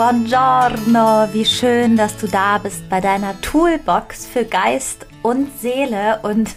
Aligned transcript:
Buongiorno, 0.00 1.28
wie 1.34 1.44
schön, 1.44 1.94
dass 1.94 2.16
du 2.16 2.26
da 2.26 2.56
bist 2.56 2.88
bei 2.88 3.02
deiner 3.02 3.38
Toolbox 3.42 4.24
für 4.24 4.46
Geist 4.46 5.04
und 5.22 5.50
Seele. 5.60 6.20
Und 6.22 6.56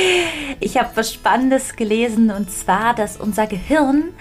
ich 0.60 0.78
habe 0.78 0.88
was 0.94 1.12
Spannendes 1.12 1.76
gelesen 1.76 2.30
und 2.30 2.50
zwar, 2.50 2.94
dass 2.94 3.18
unser 3.18 3.46
Gehirn 3.46 4.14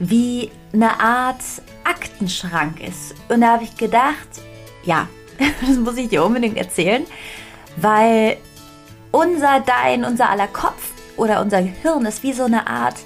wie 0.00 0.50
eine 0.72 0.98
Art 0.98 1.42
Aktenschrank 1.84 2.80
ist. 2.80 3.14
Und 3.28 3.42
da 3.42 3.52
habe 3.52 3.62
ich 3.62 3.76
gedacht, 3.76 4.28
ja, 4.82 5.08
das 5.60 5.76
muss 5.76 5.96
ich 5.96 6.08
dir 6.08 6.24
unbedingt 6.24 6.56
erzählen, 6.56 7.04
weil 7.76 8.38
unser 9.12 9.60
Dein, 9.60 10.04
unser 10.04 10.28
aller 10.28 10.48
Kopf 10.48 10.90
oder 11.16 11.40
unser 11.40 11.62
Gehirn 11.62 12.04
ist 12.04 12.24
wie 12.24 12.32
so 12.32 12.46
eine 12.46 12.66
Art 12.66 12.96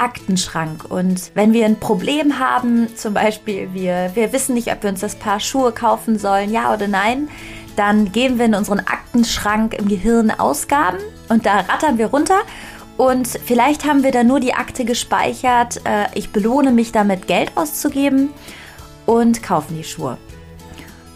Aktenschrank. 0.00 0.84
Und 0.88 1.30
wenn 1.34 1.52
wir 1.52 1.66
ein 1.66 1.78
Problem 1.78 2.38
haben, 2.38 2.88
zum 2.96 3.14
Beispiel 3.14 3.72
wir, 3.72 4.10
wir 4.14 4.32
wissen 4.32 4.54
nicht, 4.54 4.72
ob 4.72 4.82
wir 4.82 4.90
uns 4.90 5.00
das 5.00 5.16
Paar 5.16 5.40
Schuhe 5.40 5.72
kaufen 5.72 6.18
sollen, 6.18 6.52
ja 6.52 6.72
oder 6.72 6.88
nein, 6.88 7.28
dann 7.76 8.10
geben 8.12 8.38
wir 8.38 8.46
in 8.46 8.54
unseren 8.54 8.80
Aktenschrank 8.80 9.74
im 9.74 9.88
Gehirn 9.88 10.30
Ausgaben 10.30 10.98
und 11.28 11.46
da 11.46 11.60
rattern 11.60 11.98
wir 11.98 12.06
runter. 12.06 12.40
Und 12.96 13.28
vielleicht 13.28 13.86
haben 13.86 14.02
wir 14.02 14.10
da 14.10 14.24
nur 14.24 14.40
die 14.40 14.54
Akte 14.54 14.84
gespeichert, 14.84 15.80
äh, 15.86 16.06
ich 16.14 16.32
belohne 16.32 16.72
mich 16.72 16.92
damit, 16.92 17.26
Geld 17.26 17.52
auszugeben 17.54 18.30
und 19.06 19.42
kaufen 19.42 19.76
die 19.76 19.84
Schuhe. 19.84 20.18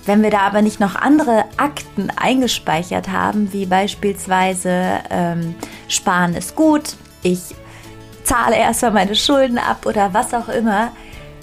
Wenn 0.06 0.22
wir 0.22 0.30
da 0.30 0.41
aber 0.41 0.62
nicht 0.62 0.80
noch 0.80 0.94
andere 0.94 1.44
Akten 1.56 2.10
eingespeichert 2.10 3.08
haben, 3.08 3.52
wie 3.52 3.66
beispielsweise 3.66 5.00
ähm, 5.10 5.55
Sparen 5.88 6.34
ist 6.34 6.56
gut, 6.56 6.96
ich 7.22 7.55
zahle 8.24 8.56
erstmal 8.56 8.92
meine 8.92 9.14
Schulden 9.14 9.59
ab 9.59 9.87
oder 9.87 10.14
was 10.14 10.34
auch 10.34 10.48
immer, 10.48 10.92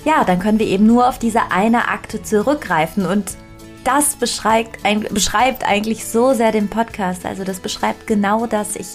ja, 0.03 0.24
dann 0.24 0.40
können 0.40 0.60
wir 0.60 0.68
eben 0.68 0.85
nur 0.85 1.07
auf 1.07 1.20
diese 1.20 1.51
eine 1.51 1.88
Akte 1.88 2.23
zurückgreifen 2.23 3.05
und 3.05 3.38
das 3.84 4.15
beschreibt, 4.15 4.79
beschreibt 5.12 5.63
eigentlich 5.63 6.05
so 6.05 6.34
sehr 6.34 6.51
den 6.51 6.70
Podcast. 6.70 7.26
Also 7.26 7.43
das 7.43 7.60
beschreibt 7.60 8.05
genau 8.05 8.46
das. 8.46 8.76
Ich, 8.76 8.90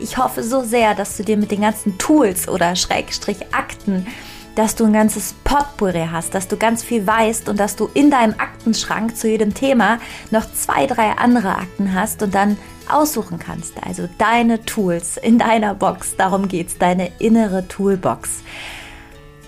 ich 0.00 0.18
hoffe 0.18 0.42
so 0.42 0.62
sehr, 0.62 0.94
dass 0.94 1.16
du 1.16 1.22
dir 1.22 1.36
mit 1.36 1.50
den 1.50 1.60
ganzen 1.60 1.96
Tools 1.98 2.48
oder 2.48 2.74
Schrägstrich 2.74 3.54
Akten, 3.54 4.06
dass 4.54 4.74
du 4.74 4.84
ein 4.84 4.92
ganzes 4.92 5.34
Potpourri 5.44 6.08
hast, 6.10 6.34
dass 6.34 6.48
du 6.48 6.56
ganz 6.56 6.82
viel 6.82 7.06
weißt 7.06 7.48
und 7.48 7.58
dass 7.58 7.76
du 7.76 7.88
in 7.94 8.10
deinem 8.10 8.34
Aktenschrank 8.38 9.16
zu 9.16 9.28
jedem 9.28 9.54
Thema 9.54 9.98
noch 10.30 10.50
zwei, 10.52 10.86
drei 10.86 11.12
andere 11.12 11.56
Akten 11.56 11.94
hast 11.94 12.22
und 12.22 12.34
dann 12.34 12.58
aussuchen 12.90 13.38
kannst. 13.38 13.74
Also 13.84 14.08
deine 14.18 14.64
Tools 14.64 15.16
in 15.16 15.38
deiner 15.38 15.74
Box. 15.74 16.16
Darum 16.16 16.48
geht 16.48 16.68
es, 16.68 16.78
deine 16.78 17.10
innere 17.18 17.66
Toolbox. 17.68 18.42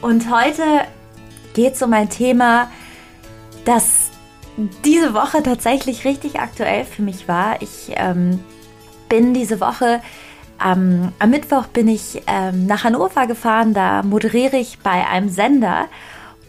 Und 0.01 0.31
heute 0.31 0.63
geht 1.55 1.75
es 1.75 1.83
um 1.83 1.93
ein 1.93 2.09
Thema, 2.09 2.71
das 3.65 4.11
diese 4.85 5.15
Woche 5.15 5.43
tatsächlich 5.43 6.05
richtig 6.05 6.39
aktuell 6.39 6.85
für 6.85 7.03
mich 7.03 7.27
war. 7.29 7.61
Ich 7.61 7.93
ähm, 7.97 8.41
bin 9.09 9.35
diese 9.35 9.61
Woche 9.61 10.01
ähm, 10.65 11.13
am 11.19 11.31
Mittwoch 11.31 11.67
bin 11.67 11.89
ich 11.89 12.23
ähm, 12.27 12.67
nach 12.67 12.85
Hannover 12.85 13.27
gefahren, 13.27 13.75
da 13.75 14.03
moderiere 14.03 14.57
ich 14.57 14.79
bei 14.81 15.07
einem 15.07 15.29
Sender 15.29 15.87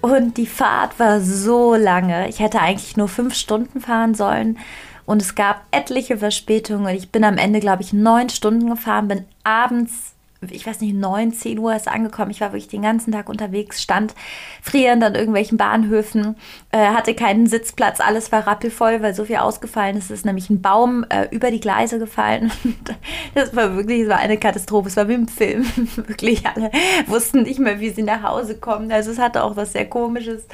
und 0.02 0.38
die 0.38 0.48
Fahrt 0.48 1.00
war 1.00 1.22
so 1.22 1.76
lange. 1.76 2.28
Ich 2.28 2.40
hätte 2.40 2.60
eigentlich 2.60 2.98
nur 2.98 3.08
fünf 3.08 3.34
Stunden 3.36 3.82
fahren 3.82 4.16
sollen 4.16 4.58
und 5.06 5.22
es 5.22 5.36
gab 5.36 5.66
etliche 5.72 6.18
Verspätungen. 6.18 6.96
Ich 6.96 7.12
bin 7.12 7.24
am 7.24 7.38
Ende, 7.38 7.60
glaube 7.60 7.84
ich, 7.84 7.94
neun 7.94 8.30
Stunden 8.30 8.70
gefahren, 8.70 9.08
bin 9.08 9.26
abends 9.44 10.15
ich 10.52 10.66
weiß 10.66 10.82
nicht, 10.82 10.96
9, 10.96 11.34
10 11.34 11.60
Uhr 11.60 11.76
ist 11.76 11.88
angekommen. 11.88 12.32
Ich 12.32 12.42
war 12.42 12.52
wirklich 12.52 12.68
den 12.68 12.82
ganzen 12.82 13.12
Tag 13.12 13.30
unterwegs, 13.30 13.82
stand 13.82 14.14
frierend 14.62 15.04
an 15.04 15.16
irgendwelchen 15.16 15.58
Bahnhöfen, 15.58 16.36
äh, 16.72 16.78
hatte 16.78 17.14
keinen 17.14 17.48
Sitzplatz, 17.48 18.00
alles 18.00 18.32
war 18.32 18.48
rappelvoll, 18.48 19.02
weil 19.02 19.14
so 19.14 19.26
viel 19.26 19.38
ausgefallen 19.38 19.98
ist. 19.98 20.06
Es 20.06 20.20
ist 20.20 20.26
nämlich 20.26 20.50
ein 20.50 20.62
Baum 20.62 21.06
äh, 21.10 21.28
über 21.32 21.52
die 21.52 21.60
Gleise 21.60 22.00
gefallen. 22.00 22.52
das 23.34 23.56
war 23.56 23.76
wirklich, 23.76 24.02
es 24.02 24.10
war 24.10 24.18
eine 24.18 24.38
Katastrophe. 24.38 24.90
Es 24.90 24.98
war 24.98 25.08
wie 25.08 25.14
im 25.14 25.28
Film. 25.28 25.66
wirklich, 25.96 26.46
alle 26.46 26.72
wussten 27.08 27.44
nicht 27.44 27.60
mehr, 27.60 27.80
wie 27.80 27.90
sie 27.90 28.04
nach 28.04 28.24
Hause 28.24 28.58
kommen. 28.58 28.92
Also 28.92 29.12
es 29.12 29.20
hatte 29.20 29.44
auch 29.44 29.56
was 29.56 29.74
sehr 29.74 29.86
Komisches. 29.88 30.46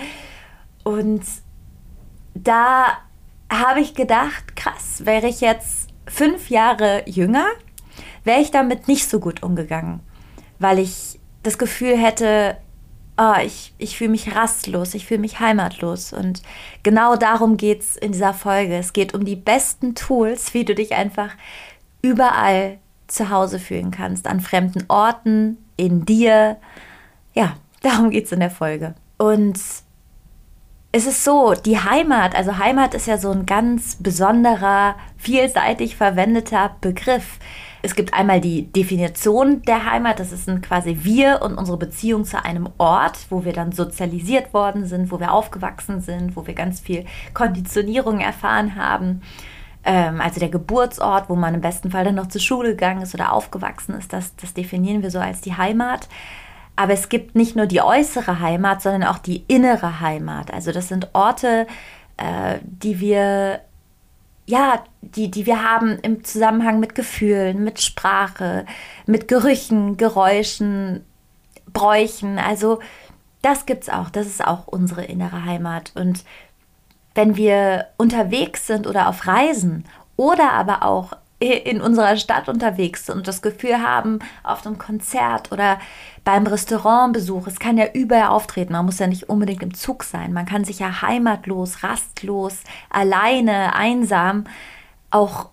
Und 0.83 1.23
da 2.33 2.97
habe 3.51 3.81
ich 3.81 3.93
gedacht, 3.95 4.55
krass, 4.55 5.05
wäre 5.05 5.27
ich 5.27 5.41
jetzt 5.41 5.89
fünf 6.07 6.49
Jahre 6.49 7.03
jünger, 7.05 7.47
wäre 8.23 8.41
ich 8.41 8.51
damit 8.51 8.87
nicht 8.87 9.09
so 9.09 9.19
gut 9.19 9.43
umgegangen, 9.43 9.99
weil 10.59 10.79
ich 10.79 11.19
das 11.43 11.57
Gefühl 11.57 11.97
hätte, 11.97 12.57
oh, 13.17 13.39
ich, 13.43 13.73
ich 13.77 13.97
fühle 13.97 14.11
mich 14.11 14.35
rastlos, 14.35 14.93
ich 14.93 15.05
fühle 15.05 15.19
mich 15.19 15.39
heimatlos. 15.39 16.13
Und 16.13 16.41
genau 16.83 17.15
darum 17.15 17.57
geht 17.57 17.81
es 17.81 17.95
in 17.95 18.11
dieser 18.11 18.33
Folge. 18.33 18.75
Es 18.75 18.93
geht 18.93 19.13
um 19.13 19.25
die 19.25 19.35
besten 19.35 19.95
Tools, 19.95 20.53
wie 20.53 20.65
du 20.65 20.75
dich 20.75 20.93
einfach 20.93 21.31
überall 22.01 22.77
zu 23.07 23.29
Hause 23.29 23.59
fühlen 23.59 23.91
kannst, 23.91 24.27
an 24.27 24.39
fremden 24.39 24.85
Orten, 24.87 25.57
in 25.77 26.05
dir. 26.05 26.57
Ja, 27.33 27.55
darum 27.81 28.09
geht 28.09 28.25
es 28.25 28.31
in 28.31 28.39
der 28.39 28.51
Folge. 28.51 28.95
Und 29.17 29.59
es 30.93 31.05
ist 31.05 31.23
so, 31.23 31.53
die 31.53 31.79
Heimat, 31.79 32.35
also 32.35 32.57
Heimat 32.57 32.93
ist 32.93 33.07
ja 33.07 33.17
so 33.17 33.31
ein 33.31 33.45
ganz 33.45 33.95
besonderer, 33.95 34.95
vielseitig 35.17 35.95
verwendeter 35.95 36.75
Begriff. 36.81 37.39
Es 37.83 37.95
gibt 37.95 38.13
einmal 38.13 38.41
die 38.41 38.71
Definition 38.71 39.63
der 39.63 39.89
Heimat, 39.91 40.19
das 40.19 40.31
ist 40.31 40.47
quasi 40.61 40.99
wir 41.01 41.41
und 41.41 41.57
unsere 41.57 41.77
Beziehung 41.77 42.25
zu 42.25 42.43
einem 42.43 42.69
Ort, 42.77 43.17
wo 43.29 43.43
wir 43.43 43.53
dann 43.53 43.71
sozialisiert 43.71 44.53
worden 44.53 44.85
sind, 44.85 45.11
wo 45.11 45.19
wir 45.19 45.33
aufgewachsen 45.33 45.99
sind, 46.01 46.35
wo 46.35 46.45
wir 46.45 46.53
ganz 46.53 46.79
viel 46.79 47.05
Konditionierung 47.33 48.19
erfahren 48.19 48.75
haben. 48.75 49.21
Ähm, 49.83 50.21
also 50.21 50.39
der 50.39 50.49
Geburtsort, 50.49 51.29
wo 51.29 51.35
man 51.35 51.55
im 51.55 51.61
besten 51.61 51.89
Fall 51.89 52.03
dann 52.03 52.15
noch 52.15 52.27
zur 52.27 52.41
Schule 52.41 52.69
gegangen 52.69 53.01
ist 53.01 53.15
oder 53.15 53.33
aufgewachsen 53.33 53.95
ist, 53.95 54.13
das, 54.13 54.35
das 54.35 54.53
definieren 54.53 55.01
wir 55.01 55.09
so 55.09 55.19
als 55.19 55.41
die 55.41 55.57
Heimat. 55.57 56.07
Aber 56.75 56.93
es 56.93 57.09
gibt 57.09 57.35
nicht 57.35 57.55
nur 57.55 57.65
die 57.65 57.81
äußere 57.81 58.39
Heimat, 58.39 58.81
sondern 58.81 59.03
auch 59.03 59.17
die 59.17 59.43
innere 59.47 59.99
Heimat. 59.99 60.53
Also 60.53 60.71
das 60.71 60.87
sind 60.87 61.09
Orte, 61.13 61.67
äh, 62.17 62.59
die 62.63 62.99
wir 62.99 63.61
ja, 64.51 64.83
die, 64.99 65.31
die 65.31 65.45
wir 65.45 65.63
haben 65.63 65.97
im 65.99 66.25
Zusammenhang 66.25 66.81
mit 66.81 66.93
Gefühlen, 66.93 67.63
mit 67.63 67.79
Sprache, 67.81 68.65
mit 69.05 69.29
Gerüchen, 69.29 69.95
Geräuschen, 69.95 71.05
Bräuchen. 71.71 72.37
Also 72.37 72.79
das 73.41 73.65
gibt's 73.65 73.87
auch. 73.87 74.09
Das 74.09 74.27
ist 74.27 74.45
auch 74.45 74.67
unsere 74.67 75.05
innere 75.05 75.45
Heimat. 75.45 75.93
Und 75.95 76.25
wenn 77.15 77.37
wir 77.37 77.87
unterwegs 77.97 78.67
sind 78.67 78.87
oder 78.87 79.07
auf 79.07 79.25
Reisen 79.25 79.85
oder 80.17 80.51
aber 80.51 80.83
auch 80.83 81.13
in 81.41 81.81
unserer 81.81 82.17
Stadt 82.17 82.47
unterwegs 82.49 83.07
sind 83.07 83.17
und 83.17 83.27
das 83.27 83.41
Gefühl 83.41 83.81
haben, 83.81 84.19
auf 84.43 84.65
einem 84.65 84.77
Konzert 84.77 85.51
oder 85.51 85.79
beim 86.23 86.45
Restaurantbesuch, 86.45 87.47
es 87.47 87.59
kann 87.59 87.77
ja 87.77 87.87
überall 87.93 88.27
auftreten, 88.27 88.73
man 88.73 88.85
muss 88.85 88.99
ja 88.99 89.07
nicht 89.07 89.27
unbedingt 89.27 89.63
im 89.63 89.73
Zug 89.73 90.03
sein, 90.03 90.33
man 90.33 90.45
kann 90.45 90.65
sich 90.65 90.79
ja 90.79 91.01
heimatlos, 91.01 91.83
rastlos, 91.83 92.59
alleine, 92.91 93.75
einsam 93.75 94.45
auch 95.09 95.49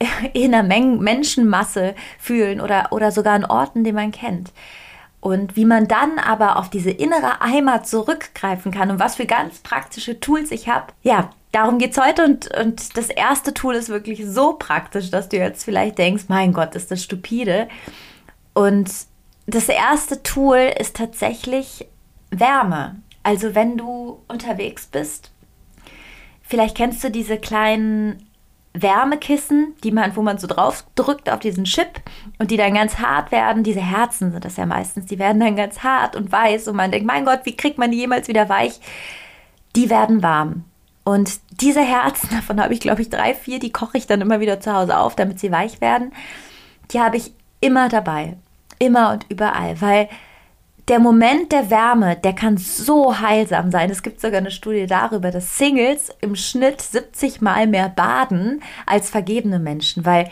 in 0.34 0.54
einer 0.54 0.62
Menge 0.62 0.98
Menschenmasse 0.98 1.96
fühlen 2.18 2.60
oder, 2.60 2.92
oder 2.92 3.10
sogar 3.10 3.34
an 3.34 3.44
Orten, 3.44 3.82
die 3.82 3.92
man 3.92 4.12
kennt. 4.12 4.52
Und 5.20 5.56
wie 5.56 5.64
man 5.64 5.88
dann 5.88 6.18
aber 6.18 6.56
auf 6.56 6.70
diese 6.70 6.90
innere 6.90 7.40
Heimat 7.40 7.88
zurückgreifen 7.88 8.70
kann 8.70 8.90
und 8.90 9.00
was 9.00 9.16
für 9.16 9.26
ganz 9.26 9.58
praktische 9.58 10.20
Tools 10.20 10.52
ich 10.52 10.68
habe, 10.68 10.92
ja, 11.02 11.30
darum 11.50 11.78
geht 11.78 11.92
es 11.92 11.98
heute. 11.98 12.24
Und, 12.24 12.56
und 12.56 12.96
das 12.96 13.10
erste 13.10 13.52
Tool 13.52 13.74
ist 13.74 13.88
wirklich 13.88 14.24
so 14.24 14.54
praktisch, 14.54 15.10
dass 15.10 15.28
du 15.28 15.36
jetzt 15.36 15.64
vielleicht 15.64 15.98
denkst, 15.98 16.24
mein 16.28 16.52
Gott, 16.52 16.74
ist 16.76 16.90
das 16.90 17.02
stupide. 17.02 17.68
Und 18.54 18.90
das 19.46 19.68
erste 19.68 20.22
Tool 20.22 20.72
ist 20.78 20.96
tatsächlich 20.96 21.86
Wärme. 22.30 22.96
Also 23.22 23.54
wenn 23.54 23.76
du 23.76 24.22
unterwegs 24.28 24.86
bist, 24.86 25.32
vielleicht 26.42 26.76
kennst 26.76 27.02
du 27.02 27.10
diese 27.10 27.38
kleinen 27.38 28.27
Wärmekissen, 28.82 29.74
die 29.82 29.90
man, 29.90 30.14
wo 30.16 30.22
man 30.22 30.38
so 30.38 30.46
drauf 30.46 30.84
drückt 30.94 31.30
auf 31.30 31.40
diesen 31.40 31.64
Chip 31.64 32.00
und 32.38 32.50
die 32.50 32.56
dann 32.56 32.74
ganz 32.74 32.98
hart 32.98 33.32
werden. 33.32 33.62
Diese 33.62 33.80
Herzen 33.80 34.32
sind 34.32 34.44
das 34.44 34.56
ja 34.56 34.66
meistens, 34.66 35.06
die 35.06 35.18
werden 35.18 35.40
dann 35.40 35.56
ganz 35.56 35.82
hart 35.82 36.16
und 36.16 36.30
weiß 36.30 36.68
und 36.68 36.76
man 36.76 36.90
denkt, 36.90 37.06
mein 37.06 37.24
Gott, 37.24 37.40
wie 37.44 37.56
kriegt 37.56 37.78
man 37.78 37.90
die 37.90 37.98
jemals 37.98 38.28
wieder 38.28 38.48
weich? 38.48 38.80
Die 39.76 39.90
werden 39.90 40.22
warm. 40.22 40.64
Und 41.04 41.40
diese 41.60 41.82
Herzen, 41.82 42.28
davon 42.34 42.62
habe 42.62 42.74
ich 42.74 42.80
glaube 42.80 43.02
ich 43.02 43.10
drei, 43.10 43.34
vier, 43.34 43.58
die 43.58 43.72
koche 43.72 43.98
ich 43.98 44.06
dann 44.06 44.20
immer 44.20 44.40
wieder 44.40 44.60
zu 44.60 44.74
Hause 44.74 44.98
auf, 44.98 45.16
damit 45.16 45.40
sie 45.40 45.52
weich 45.52 45.80
werden. 45.80 46.12
Die 46.90 47.00
habe 47.00 47.16
ich 47.16 47.32
immer 47.60 47.88
dabei. 47.88 48.36
Immer 48.78 49.12
und 49.12 49.26
überall, 49.28 49.80
weil 49.80 50.08
der 50.88 50.98
Moment 50.98 51.52
der 51.52 51.70
Wärme, 51.70 52.16
der 52.16 52.34
kann 52.34 52.56
so 52.56 53.20
heilsam 53.20 53.70
sein. 53.70 53.90
Es 53.90 54.02
gibt 54.02 54.20
sogar 54.20 54.38
eine 54.38 54.50
Studie 54.50 54.86
darüber, 54.86 55.30
dass 55.30 55.58
Singles 55.58 56.10
im 56.20 56.34
Schnitt 56.34 56.80
70 56.80 57.40
Mal 57.40 57.66
mehr 57.66 57.88
baden 57.88 58.62
als 58.86 59.10
vergebene 59.10 59.58
Menschen, 59.58 60.06
weil 60.06 60.30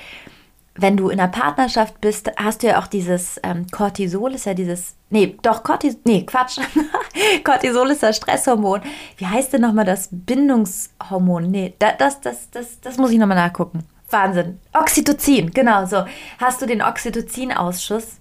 wenn 0.79 0.97
du 0.97 1.09
in 1.09 1.19
einer 1.19 1.31
Partnerschaft 1.31 2.01
bist, 2.01 2.31
hast 2.37 2.63
du 2.63 2.69
ja 2.69 2.81
auch 2.81 2.87
dieses 2.87 3.41
ähm, 3.43 3.67
Cortisol, 3.71 4.35
ist 4.35 4.45
ja 4.45 4.53
dieses, 4.53 4.95
nee, 5.09 5.37
doch, 5.41 5.63
Cortisol, 5.63 6.01
nee, 6.05 6.25
Quatsch. 6.27 6.59
Cortisol 7.45 7.91
ist 7.91 8.03
das 8.03 8.17
Stresshormon. 8.19 8.83
Wie 9.17 9.27
heißt 9.27 9.55
denn 9.55 9.63
nochmal 9.63 9.87
das 9.87 10.09
Bindungshormon? 10.11 11.51
Nee, 11.51 11.75
das, 11.79 11.97
das, 11.99 12.21
das, 12.21 12.51
das, 12.51 12.81
das 12.81 12.99
muss 12.99 13.11
ich 13.11 13.19
nochmal 13.19 13.39
nachgucken. 13.39 13.85
Wahnsinn. 14.11 14.61
Oxytocin, 14.75 15.51
genau 15.51 15.87
so. 15.87 16.05
Hast 16.39 16.61
du 16.61 16.67
den 16.67 16.83
Oxytocin-Ausschuss 16.83 18.19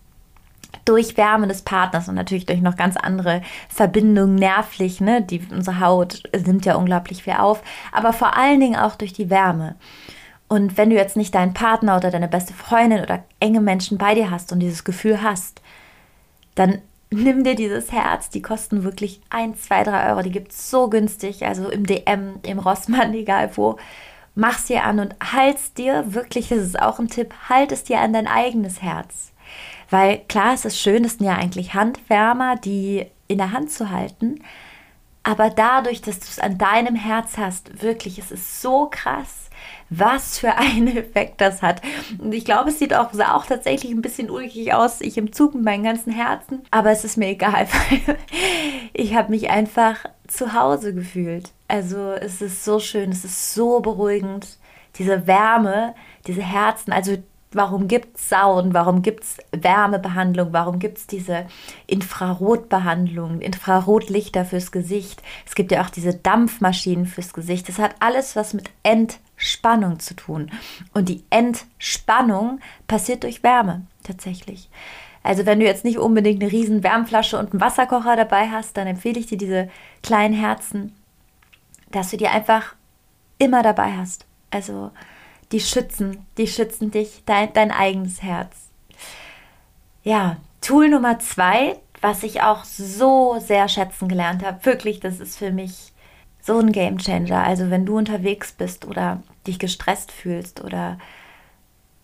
durch 0.84 1.18
Wärme 1.18 1.48
des 1.48 1.62
Partners 1.62 2.10
und 2.10 2.16
natürlich 2.16 2.46
durch 2.46 2.62
noch 2.62 2.76
ganz 2.76 2.98
andere 2.98 3.42
Verbindungen 3.70 4.36
nervlich, 4.36 5.00
ne? 5.00 5.22
Die, 5.22 5.42
unsere 5.52 5.80
Haut 5.80 6.24
nimmt 6.46 6.66
ja 6.66 6.76
unglaublich 6.76 7.24
viel 7.24 7.34
auf, 7.34 7.64
aber 7.92 8.14
vor 8.14 8.36
allen 8.36 8.60
Dingen 8.60 8.76
auch 8.76 8.96
durch 8.96 9.14
die 9.14 9.30
Wärme. 9.30 9.76
Und 10.48 10.78
wenn 10.78 10.90
du 10.90 10.96
jetzt 10.96 11.18
nicht 11.18 11.34
deinen 11.34 11.54
Partner 11.54 11.98
oder 11.98 12.12
deine 12.12 12.28
beste 12.28 12.54
Freundin 12.54 13.02
oder 13.02 13.24
enge 13.40 13.62
Menschen 13.62 13.98
bei 13.98 14.14
dir 14.14 14.30
hast 14.30 14.52
und 14.52 14.60
dieses 14.60 14.84
Gefühl 14.84 15.24
hast, 15.24 15.62
dann 16.54 16.82
nimm 17.10 17.44
dir 17.44 17.56
dieses 17.56 17.92
Herz. 17.92 18.30
Die 18.30 18.42
kosten 18.42 18.84
wirklich 18.84 19.22
1, 19.30 19.64
2, 19.64 19.84
3 19.84 20.10
Euro. 20.10 20.22
Die 20.22 20.32
gibt 20.32 20.52
es 20.52 20.70
so 20.70 20.90
günstig, 20.90 21.46
also 21.46 21.70
im 21.70 21.86
DM, 21.86 22.40
im 22.44 22.60
Rossmann, 22.60 23.14
egal 23.16 23.52
wo. 23.56 23.78
Mach 24.36 24.60
es 24.60 24.66
dir 24.66 24.84
an 24.84 25.00
und 25.00 25.16
halt's 25.34 25.74
dir 25.74 26.14
wirklich, 26.14 26.50
das 26.50 26.60
ist 26.60 26.80
auch 26.80 27.00
ein 27.00 27.08
Tipp, 27.08 27.34
halt 27.48 27.72
es 27.72 27.86
dir 27.86 28.00
an 28.00 28.12
dein 28.14 28.28
eigenes 28.28 28.82
Herz. 28.82 29.32
Weil 29.90 30.20
klar, 30.28 30.54
es 30.54 30.66
ist 30.66 30.80
schön, 30.80 31.06
es 31.06 31.14
sind 31.14 31.26
ja 31.26 31.36
eigentlich 31.36 31.74
Handwärmer, 31.74 32.56
die 32.56 33.06
in 33.28 33.38
der 33.38 33.52
Hand 33.52 33.72
zu 33.72 33.90
halten. 33.90 34.40
Aber 35.24 35.50
dadurch, 35.50 36.02
dass 36.02 36.20
du 36.20 36.26
es 36.30 36.40
an 36.40 36.58
deinem 36.58 36.96
Herz 36.96 37.38
hast, 37.38 37.82
wirklich, 37.82 38.20
es 38.20 38.32
ist 38.32 38.62
so 38.62 38.88
krass 38.90 39.46
was 39.90 40.40
für 40.40 40.56
einen 40.56 40.88
Effekt 40.98 41.42
das 41.42 41.62
hat. 41.62 41.82
Und 42.18 42.34
ich 42.34 42.46
glaube, 42.46 42.70
es 42.70 42.80
sieht 42.80 42.94
auch, 42.94 43.14
sah 43.14 43.36
auch 43.36 43.46
tatsächlich 43.46 43.92
ein 43.92 44.02
bisschen 44.02 44.30
ulkig 44.30 44.74
aus, 44.74 45.02
ich 45.02 45.18
im 45.18 45.32
Zug 45.32 45.56
mit 45.56 45.64
meinem 45.64 45.84
ganzen 45.84 46.12
Herzen. 46.12 46.64
Aber 46.72 46.92
es 46.92 47.04
ist 47.04 47.18
mir 47.18 47.28
egal, 47.30 47.68
weil 47.68 48.18
ich 48.94 49.16
habe 49.16 49.32
mich 49.32 49.50
einfach 49.50 50.06
zu 50.28 50.54
Hause 50.54 50.94
gefühlt. 50.94 51.52
Also 51.68 52.12
es 52.14 52.42
ist 52.42 52.64
so 52.64 52.80
schön, 52.80 53.12
es 53.12 53.26
ist 53.26 53.54
so 53.54 53.80
beruhigend. 53.80 54.58
Diese 54.98 55.28
Wärme, 55.28 55.94
diese 56.26 56.42
Herzen, 56.42 56.94
also 56.94 57.18
Warum 57.56 57.88
gibt 57.88 58.18
es 58.18 58.28
Sauen? 58.28 58.74
Warum 58.74 59.02
gibt 59.02 59.24
es 59.24 59.38
Wärmebehandlung? 59.54 60.52
Warum 60.52 60.78
gibt 60.78 60.98
es 60.98 61.08
diese 61.08 61.46
Infrarotbehandlung, 61.88 63.40
Infrarotlichter 63.40 64.44
fürs 64.44 64.74
Gesicht? 64.74 65.24
Es 65.46 65.56
gibt 65.56 65.72
ja 65.72 65.82
auch 65.82 65.90
diese 65.90 66.14
Dampfmaschinen 66.14 67.06
fürs 67.06 67.32
Gesicht. 67.32 67.70
Das 67.70 67.80
hat 67.80 67.96
alles 68.00 68.36
was 68.36 68.54
mit 68.54 68.72
Entspannung 68.84 70.00
zu 70.00 70.16
tun. 70.16 70.52
Und 70.94 71.08
die 71.08 71.24
Entspannung 71.30 72.60
passiert 72.88 73.24
durch 73.24 73.42
Wärme 73.42 73.84
tatsächlich. 74.04 74.70
Also 75.24 75.46
wenn 75.46 75.62
du 75.62 75.66
jetzt 75.66 75.86
nicht 75.86 75.98
unbedingt 75.98 76.44
eine 76.44 76.52
riesen 76.52 76.84
Wärmflasche 76.84 77.40
und 77.40 77.54
einen 77.54 77.62
Wasserkocher 77.62 78.18
dabei 78.18 78.50
hast, 78.50 78.76
dann 78.76 78.86
empfehle 78.86 79.18
ich 79.18 79.28
dir 79.28 79.38
diese 79.38 79.70
kleinen 80.04 80.36
Herzen, 80.36 80.94
dass 81.90 82.12
du 82.12 82.18
die 82.18 82.28
einfach 82.28 82.76
immer 83.38 83.64
dabei 83.64 83.94
hast. 83.94 84.26
Also 84.52 84.92
die 85.52 85.60
schützen, 85.60 86.26
die 86.38 86.48
schützen 86.48 86.92
dich, 86.92 87.24
dein, 87.26 87.54
dein 87.54 87.72
eigenes 87.72 88.22
Herz. 88.22 88.70
Ja, 90.04 90.38
Tool 90.62 90.90
Nummer 90.90 91.20
zwei, 91.20 91.78
was 92.02 92.24
ich 92.24 92.42
auch 92.42 92.64
so 92.64 93.38
sehr 93.40 93.68
schätzen 93.68 94.08
gelernt 94.08 94.44
habe, 94.44 94.66
wirklich, 94.66 95.00
das 95.00 95.20
ist 95.20 95.38
für 95.38 95.52
mich 95.52 95.92
so 96.42 96.60
ein 96.60 96.72
Game 96.72 96.98
Changer. 96.98 97.44
Also 97.44 97.70
wenn 97.70 97.86
du 97.86 97.98
unterwegs 97.98 98.52
bist 98.52 98.86
oder 98.86 99.24
dich 99.48 99.60
gestresst 99.60 100.12
fühlst 100.12 100.64
oder 100.64 100.98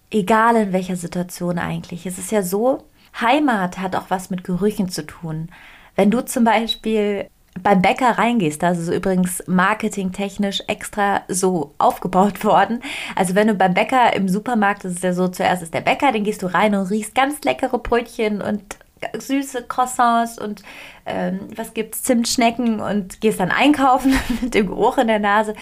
egal 0.09 0.55
in 0.55 0.73
welcher 0.73 0.95
Situation 0.95 1.59
eigentlich. 1.59 2.05
Es 2.05 2.17
ist 2.17 2.31
ja 2.31 2.43
so, 2.43 2.83
Heimat 3.19 3.77
hat 3.77 3.95
auch 3.95 4.09
was 4.09 4.29
mit 4.29 4.43
Gerüchen 4.43 4.89
zu 4.89 5.05
tun. 5.05 5.49
Wenn 5.95 6.11
du 6.11 6.23
zum 6.25 6.43
Beispiel 6.43 7.29
beim 7.59 7.81
Bäcker 7.81 8.17
reingehst, 8.17 8.63
das 8.63 8.77
ist 8.77 8.89
übrigens 8.89 9.43
marketingtechnisch 9.47 10.63
extra 10.67 11.21
so 11.27 11.73
aufgebaut 11.77 12.43
worden. 12.43 12.81
Also 13.15 13.35
wenn 13.35 13.47
du 13.47 13.55
beim 13.55 13.73
Bäcker 13.73 14.13
im 14.15 14.29
Supermarkt, 14.29 14.85
das 14.85 14.93
ist 14.93 15.03
ja 15.03 15.13
so, 15.13 15.27
zuerst 15.27 15.63
ist 15.63 15.73
der 15.73 15.81
Bäcker, 15.81 16.11
den 16.11 16.23
gehst 16.23 16.43
du 16.43 16.47
rein 16.47 16.75
und 16.75 16.89
riechst 16.89 17.15
ganz 17.15 17.43
leckere 17.43 17.77
Brötchen 17.77 18.41
und 18.41 18.77
süße 19.17 19.63
Croissants 19.63 20.37
und 20.39 20.63
ähm, 21.05 21.39
was 21.55 21.73
gibt's, 21.73 22.03
Zimtschnecken 22.03 22.79
und 22.79 23.19
gehst 23.19 23.39
dann 23.39 23.51
einkaufen 23.51 24.13
mit 24.41 24.53
dem 24.53 24.67
Geruch 24.67 24.97
in 24.97 25.07
der 25.07 25.19
Nase 25.19 25.55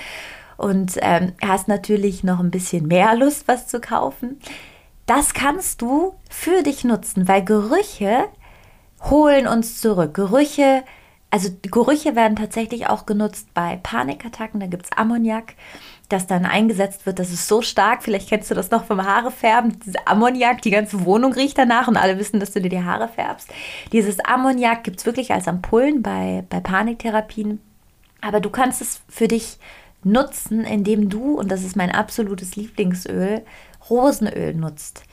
und 0.57 0.97
ähm, 1.01 1.33
hast 1.41 1.67
natürlich 1.67 2.23
noch 2.23 2.39
ein 2.39 2.51
bisschen 2.51 2.87
mehr 2.87 3.15
Lust, 3.15 3.47
was 3.47 3.67
zu 3.67 3.79
kaufen. 3.79 4.39
Das 5.05 5.33
kannst 5.33 5.81
du 5.81 6.15
für 6.29 6.63
dich 6.63 6.83
nutzen, 6.83 7.27
weil 7.27 7.43
Gerüche 7.43 8.25
holen 9.09 9.47
uns 9.47 9.79
zurück. 9.79 10.13
Gerüche 10.13 10.83
also 11.31 11.49
Gerüche 11.61 12.15
werden 12.15 12.35
tatsächlich 12.35 12.87
auch 12.87 13.05
genutzt 13.05 13.53
bei 13.53 13.79
Panikattacken. 13.81 14.59
Da 14.59 14.67
gibt 14.67 14.85
es 14.85 14.91
Ammoniak, 14.97 15.53
das 16.09 16.25
dann 16.25 16.45
eingesetzt 16.45 17.05
wird. 17.05 17.19
Das 17.19 17.29
ist 17.29 17.47
so 17.47 17.61
stark. 17.61 18.01
Vielleicht 18.03 18.29
kennst 18.29 18.49
du 18.49 18.55
das 18.55 18.71
noch 18.71 18.85
vom 18.85 19.05
Haare 19.05 19.29
färben. 19.29 19.79
Diese 19.85 20.07
Ammoniak, 20.07 20.61
die 20.63 20.71
ganze 20.71 21.05
Wohnung 21.05 21.33
riecht 21.33 21.57
danach 21.57 21.87
und 21.87 21.97
alle 21.97 22.17
wissen, 22.17 22.39
dass 22.39 22.51
du 22.51 22.61
dir 22.61 22.69
die 22.69 22.83
Haare 22.83 23.07
färbst. 23.07 23.49
Dieses 23.91 24.19
Ammoniak 24.19 24.83
gibt 24.83 24.99
es 24.99 25.05
wirklich 25.05 25.31
als 25.31 25.47
Ampullen 25.47 26.01
bei, 26.01 26.45
bei 26.49 26.59
Paniktherapien. 26.59 27.61
Aber 28.21 28.39
du 28.39 28.49
kannst 28.49 28.81
es 28.81 29.01
für 29.07 29.27
dich 29.27 29.59
nutzen, 30.03 30.63
indem 30.63 31.09
du, 31.09 31.37
und 31.37 31.51
das 31.51 31.63
ist 31.63 31.75
mein 31.75 31.91
absolutes 31.91 32.55
Lieblingsöl, 32.55 33.43
Rosenöl 33.89 34.55
nutzt. 34.55 35.03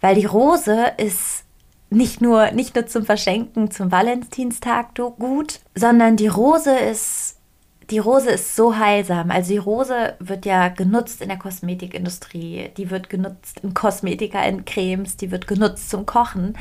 Weil 0.00 0.14
die 0.14 0.26
Rose 0.26 0.92
ist 0.98 1.44
nicht 1.90 2.20
nur, 2.20 2.50
nicht 2.50 2.74
nur 2.74 2.86
zum 2.86 3.04
Verschenken 3.04 3.70
zum 3.70 3.92
Valentinstag 3.92 4.94
gut, 5.18 5.60
sondern 5.74 6.16
die 6.16 6.26
Rose 6.26 6.74
ist, 6.74 7.38
die 7.90 7.98
Rose 7.98 8.30
ist 8.30 8.56
so 8.56 8.76
heilsam. 8.76 9.30
Also 9.30 9.52
die 9.52 9.58
Rose 9.58 10.14
wird 10.18 10.46
ja 10.46 10.68
genutzt 10.68 11.20
in 11.20 11.28
der 11.28 11.38
Kosmetikindustrie, 11.38 12.70
die 12.76 12.90
wird 12.90 13.10
genutzt 13.10 13.60
in 13.62 13.74
Kosmetika, 13.74 14.42
in 14.42 14.64
Cremes, 14.64 15.16
die 15.16 15.30
wird 15.30 15.46
genutzt 15.46 15.90
zum 15.90 16.06
Kochen, 16.06 16.56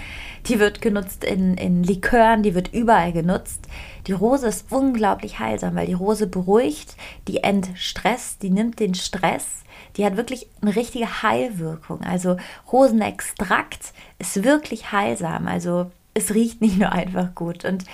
die 0.48 0.60
wird 0.60 0.81
genutzt 0.81 1.24
in, 1.24 1.56
in 1.56 1.84
Likören, 1.84 2.44
die 2.44 2.56
wird 2.56 2.74
überall 2.74 3.14
genutzt. 3.14 3.68
Die 4.08 4.12
Rose 4.12 4.48
ist 4.48 4.72
unglaublich 4.72 5.40
heilsam, 5.40 5.75
weil 5.75 5.88
die 5.88 5.94
Rose 5.94 6.28
beruhigt, 6.28 6.96
die 7.28 7.38
entstresst, 7.38 8.44
die 8.44 8.50
nimmt 8.50 8.80
den 8.80 8.94
Stress 8.94 9.62
die 9.98 10.06
hat 10.06 10.18
wirklich 10.18 10.48
eine 10.62 10.75
richtige 10.75 11.24
Heilwirkung. 11.24 12.01
Also 12.01 12.38
Rosenextrakt 12.72 13.94
ist 14.19 14.44
wirklich 14.44 14.92
heilsam. 14.92 15.48
Also 15.48 15.92
es 16.13 16.34
riecht 16.34 16.62
nicht 16.62 16.78
nur 16.78 16.92
einfach 16.92 17.36
gut. 17.36 17.65
Und 17.65 17.86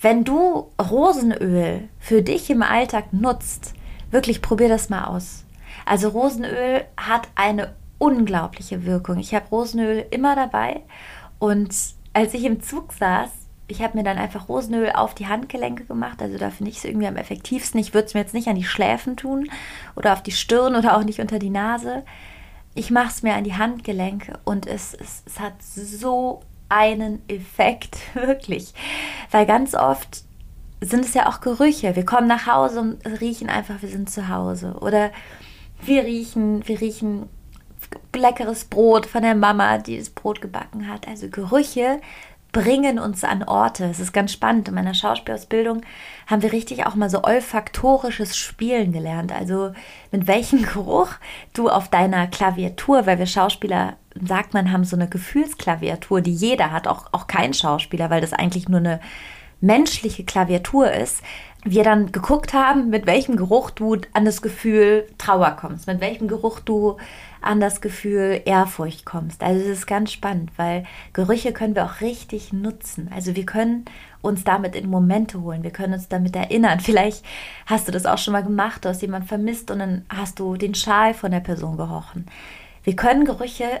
wenn 0.00 0.24
du 0.24 0.70
Rosenöl 0.80 1.88
für 2.00 2.22
dich 2.22 2.50
im 2.50 2.62
Alltag 2.62 3.12
nutzt, 3.12 3.74
wirklich 4.10 4.42
probier 4.42 4.68
das 4.68 4.88
mal 4.88 5.04
aus. 5.04 5.44
Also 5.86 6.08
Rosenöl 6.08 6.84
hat 6.96 7.28
eine 7.34 7.74
unglaubliche 7.98 8.84
Wirkung. 8.84 9.18
Ich 9.18 9.34
habe 9.34 9.48
Rosenöl 9.48 10.04
immer 10.10 10.34
dabei 10.34 10.82
und 11.38 11.74
als 12.12 12.34
ich 12.34 12.44
im 12.44 12.62
Zug 12.62 12.92
saß, 12.92 13.30
ich 13.72 13.82
habe 13.82 13.96
mir 13.96 14.04
dann 14.04 14.18
einfach 14.18 14.48
Rosenöl 14.48 14.92
auf 14.92 15.14
die 15.14 15.26
Handgelenke 15.26 15.84
gemacht. 15.84 16.22
Also 16.22 16.38
da 16.38 16.50
finde 16.50 16.70
ich 16.70 16.78
es 16.78 16.84
irgendwie 16.84 17.06
am 17.06 17.16
effektivsten. 17.16 17.80
Ich 17.80 17.94
würde 17.94 18.06
es 18.06 18.14
mir 18.14 18.20
jetzt 18.20 18.34
nicht 18.34 18.48
an 18.48 18.56
die 18.56 18.64
Schläfen 18.64 19.16
tun 19.16 19.50
oder 19.96 20.12
auf 20.12 20.22
die 20.22 20.30
Stirn 20.30 20.76
oder 20.76 20.96
auch 20.96 21.04
nicht 21.04 21.20
unter 21.20 21.38
die 21.38 21.50
Nase. 21.50 22.04
Ich 22.74 22.90
mache 22.90 23.08
es 23.08 23.22
mir 23.22 23.34
an 23.34 23.44
die 23.44 23.54
Handgelenke 23.54 24.38
und 24.44 24.66
es, 24.66 24.94
es, 24.94 25.22
es 25.26 25.40
hat 25.40 25.54
so 25.62 26.42
einen 26.68 27.22
Effekt, 27.28 27.96
wirklich. 28.14 28.72
Weil 29.30 29.46
ganz 29.46 29.74
oft 29.74 30.22
sind 30.80 31.04
es 31.04 31.14
ja 31.14 31.28
auch 31.28 31.40
Gerüche. 31.40 31.96
Wir 31.96 32.04
kommen 32.04 32.28
nach 32.28 32.46
Hause 32.46 32.80
und 32.80 33.20
riechen 33.20 33.48
einfach, 33.48 33.82
wir 33.82 33.88
sind 33.88 34.10
zu 34.10 34.28
Hause. 34.28 34.76
Oder 34.80 35.10
wir 35.82 36.04
riechen, 36.04 36.66
wir 36.68 36.80
riechen 36.80 37.28
leckeres 38.14 38.64
Brot 38.64 39.06
von 39.06 39.22
der 39.22 39.34
Mama, 39.34 39.78
die 39.78 39.98
das 39.98 40.10
Brot 40.10 40.40
gebacken 40.40 40.88
hat. 40.88 41.08
Also 41.08 41.28
Gerüche 41.28 42.00
bringen 42.52 42.98
uns 42.98 43.24
an 43.24 43.42
Orte. 43.42 43.86
Es 43.86 43.98
ist 43.98 44.12
ganz 44.12 44.32
spannend. 44.32 44.68
In 44.68 44.74
meiner 44.74 44.94
Schauspielausbildung 44.94 45.80
haben 46.26 46.42
wir 46.42 46.52
richtig 46.52 46.86
auch 46.86 46.94
mal 46.94 47.10
so 47.10 47.24
olfaktorisches 47.24 48.36
Spielen 48.36 48.92
gelernt. 48.92 49.32
Also 49.32 49.72
mit 50.10 50.26
welchem 50.26 50.62
Geruch 50.72 51.14
du 51.54 51.68
auf 51.68 51.88
deiner 51.88 52.26
Klaviatur, 52.26 53.06
weil 53.06 53.18
wir 53.18 53.26
Schauspieler, 53.26 53.94
sagt 54.26 54.52
man, 54.52 54.70
haben 54.70 54.84
so 54.84 54.96
eine 54.96 55.08
Gefühlsklaviatur, 55.08 56.20
die 56.20 56.32
jeder 56.32 56.70
hat, 56.70 56.86
auch, 56.86 57.06
auch 57.12 57.26
kein 57.26 57.54
Schauspieler, 57.54 58.10
weil 58.10 58.20
das 58.20 58.34
eigentlich 58.34 58.68
nur 58.68 58.80
eine 58.80 59.00
menschliche 59.62 60.24
Klaviatur 60.24 60.92
ist, 60.92 61.22
wir 61.64 61.84
dann 61.84 62.10
geguckt 62.12 62.52
haben, 62.52 62.90
mit 62.90 63.06
welchem 63.06 63.36
Geruch 63.36 63.70
du 63.70 63.96
an 64.12 64.24
das 64.24 64.42
Gefühl 64.42 65.06
Trauer 65.16 65.52
kommst, 65.52 65.86
mit 65.86 66.00
welchem 66.00 66.26
Geruch 66.26 66.60
du 66.60 66.96
an 67.42 67.60
das 67.60 67.80
Gefühl 67.80 68.40
Ehrfurcht 68.44 69.04
kommst. 69.04 69.42
Also 69.42 69.60
es 69.60 69.78
ist 69.78 69.86
ganz 69.86 70.12
spannend, 70.12 70.50
weil 70.56 70.84
Gerüche 71.12 71.52
können 71.52 71.74
wir 71.74 71.84
auch 71.84 72.00
richtig 72.00 72.52
nutzen. 72.52 73.10
Also 73.14 73.36
wir 73.36 73.44
können 73.44 73.84
uns 74.22 74.44
damit 74.44 74.76
in 74.76 74.88
Momente 74.88 75.40
holen, 75.40 75.62
wir 75.62 75.72
können 75.72 75.94
uns 75.94 76.08
damit 76.08 76.36
erinnern. 76.36 76.80
Vielleicht 76.80 77.24
hast 77.66 77.88
du 77.88 77.92
das 77.92 78.06
auch 78.06 78.18
schon 78.18 78.32
mal 78.32 78.44
gemacht, 78.44 78.84
du 78.84 78.88
hast 78.88 79.02
jemanden 79.02 79.28
vermisst 79.28 79.70
und 79.70 79.80
dann 79.80 80.04
hast 80.08 80.38
du 80.38 80.56
den 80.56 80.74
Schal 80.74 81.14
von 81.14 81.30
der 81.30 81.40
Person 81.40 81.76
gerochen. 81.76 82.26
Wir 82.84 82.96
können 82.96 83.24
Gerüche 83.24 83.80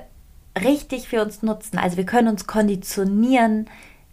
richtig 0.60 1.08
für 1.08 1.22
uns 1.22 1.42
nutzen. 1.42 1.78
Also 1.78 1.96
wir 1.96 2.06
können 2.06 2.28
uns 2.28 2.46
konditionieren 2.46 3.66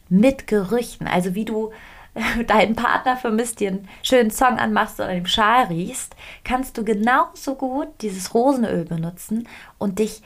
mit 0.08 0.48
Gerüchen. 0.48 1.08
Also 1.08 1.36
wie 1.36 1.46
du 1.46 1.72
deinen 2.48 2.75
Partner 2.75 3.18
vermisst, 3.18 3.60
dir 3.60 3.70
einen 3.70 3.89
schönen 4.04 4.32
Song 4.32 4.58
anmachst 4.58 5.00
oder 5.00 5.13
den 5.13 5.28
Schal 5.28 5.66
riechst, 5.66 6.16
kannst 6.44 6.78
du 6.78 6.84
genauso 6.84 7.56
gut 7.56 7.88
dieses 8.01 8.34
Rosenöl 8.34 8.86
benutzen 8.86 9.48
und 9.78 10.00
dich, 10.00 10.22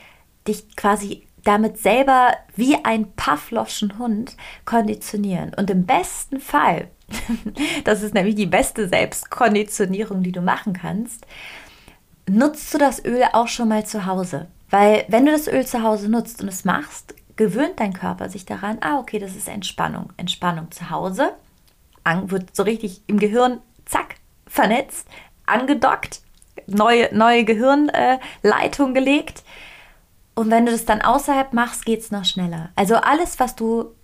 dich 0.46 0.76
quasi 0.76 1.26
damit 1.44 1.78
selber 1.78 2.32
wie 2.56 2.76
ein 2.84 3.12
Pavlovschen 3.14 3.98
Hund 3.98 4.36
konditionieren. 4.64 5.52
Und 5.54 5.70
im 5.70 5.84
besten 5.84 6.40
Fall, 6.40 6.88
das 7.84 8.02
ist 8.02 8.14
nämlich 8.14 8.34
die 8.34 8.46
beste 8.46 8.88
Selbstkonditionierung, 8.88 10.22
die 10.22 10.32
du 10.32 10.40
machen 10.40 10.72
kannst, 10.72 11.26
nutzt 12.28 12.72
du 12.72 12.78
das 12.78 13.04
Öl 13.04 13.22
auch 13.32 13.48
schon 13.48 13.68
mal 13.68 13.84
zu 13.84 14.06
Hause. 14.06 14.46
Weil 14.70 15.04
wenn 15.08 15.26
du 15.26 15.32
das 15.32 15.46
Öl 15.46 15.66
zu 15.66 15.82
Hause 15.82 16.08
nutzt 16.08 16.40
und 16.40 16.48
es 16.48 16.64
machst, 16.64 17.14
gewöhnt 17.36 17.78
dein 17.78 17.92
Körper 17.92 18.28
sich 18.28 18.46
daran, 18.46 18.78
ah, 18.80 18.98
okay, 18.98 19.18
das 19.18 19.36
ist 19.36 19.48
Entspannung. 19.48 20.12
Entspannung 20.16 20.70
zu 20.70 20.90
Hause, 20.90 21.34
an, 22.04 22.30
wird 22.30 22.54
so 22.54 22.62
richtig 22.62 23.02
im 23.06 23.18
Gehirn, 23.18 23.60
zack, 23.84 24.16
vernetzt, 24.46 25.08
angedockt, 25.46 26.20
neue, 26.66 27.14
neue 27.14 27.44
Gehirnleitung 27.44 28.90
äh, 28.90 28.94
gelegt. 28.94 29.42
Und 30.34 30.50
wenn 30.50 30.66
du 30.66 30.72
das 30.72 30.84
dann 30.84 31.02
außerhalb 31.02 31.52
machst, 31.52 31.84
geht 31.84 32.00
es 32.00 32.10
noch 32.10 32.24
schneller. 32.24 32.70
Also 32.76 32.96
alles, 32.96 33.38
was 33.38 33.54
du 33.56 33.94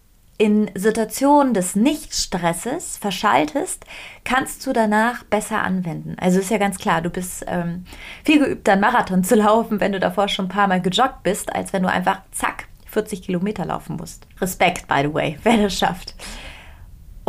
in 0.40 0.70
Situationen 0.74 1.52
des 1.52 1.76
Nichtstresses 1.76 2.96
verschaltest, 2.96 3.84
kannst 4.24 4.66
du 4.66 4.72
danach 4.72 5.22
besser 5.24 5.62
anwenden. 5.62 6.16
Also 6.18 6.40
ist 6.40 6.50
ja 6.50 6.56
ganz 6.56 6.78
klar, 6.78 7.02
du 7.02 7.10
bist 7.10 7.44
ähm, 7.46 7.84
viel 8.24 8.38
geübter, 8.38 8.72
einen 8.72 8.80
Marathon 8.80 9.22
zu 9.22 9.34
laufen, 9.36 9.80
wenn 9.80 9.92
du 9.92 10.00
davor 10.00 10.28
schon 10.28 10.46
ein 10.46 10.50
paar 10.50 10.66
Mal 10.66 10.80
gejoggt 10.80 11.22
bist, 11.24 11.54
als 11.54 11.74
wenn 11.74 11.82
du 11.82 11.90
einfach 11.90 12.22
zack 12.32 12.68
40 12.86 13.22
Kilometer 13.22 13.66
laufen 13.66 13.96
musst. 13.96 14.26
Respekt, 14.40 14.88
by 14.88 15.02
the 15.02 15.12
way, 15.12 15.38
wer 15.42 15.58
das 15.58 15.76
schafft. 15.76 16.14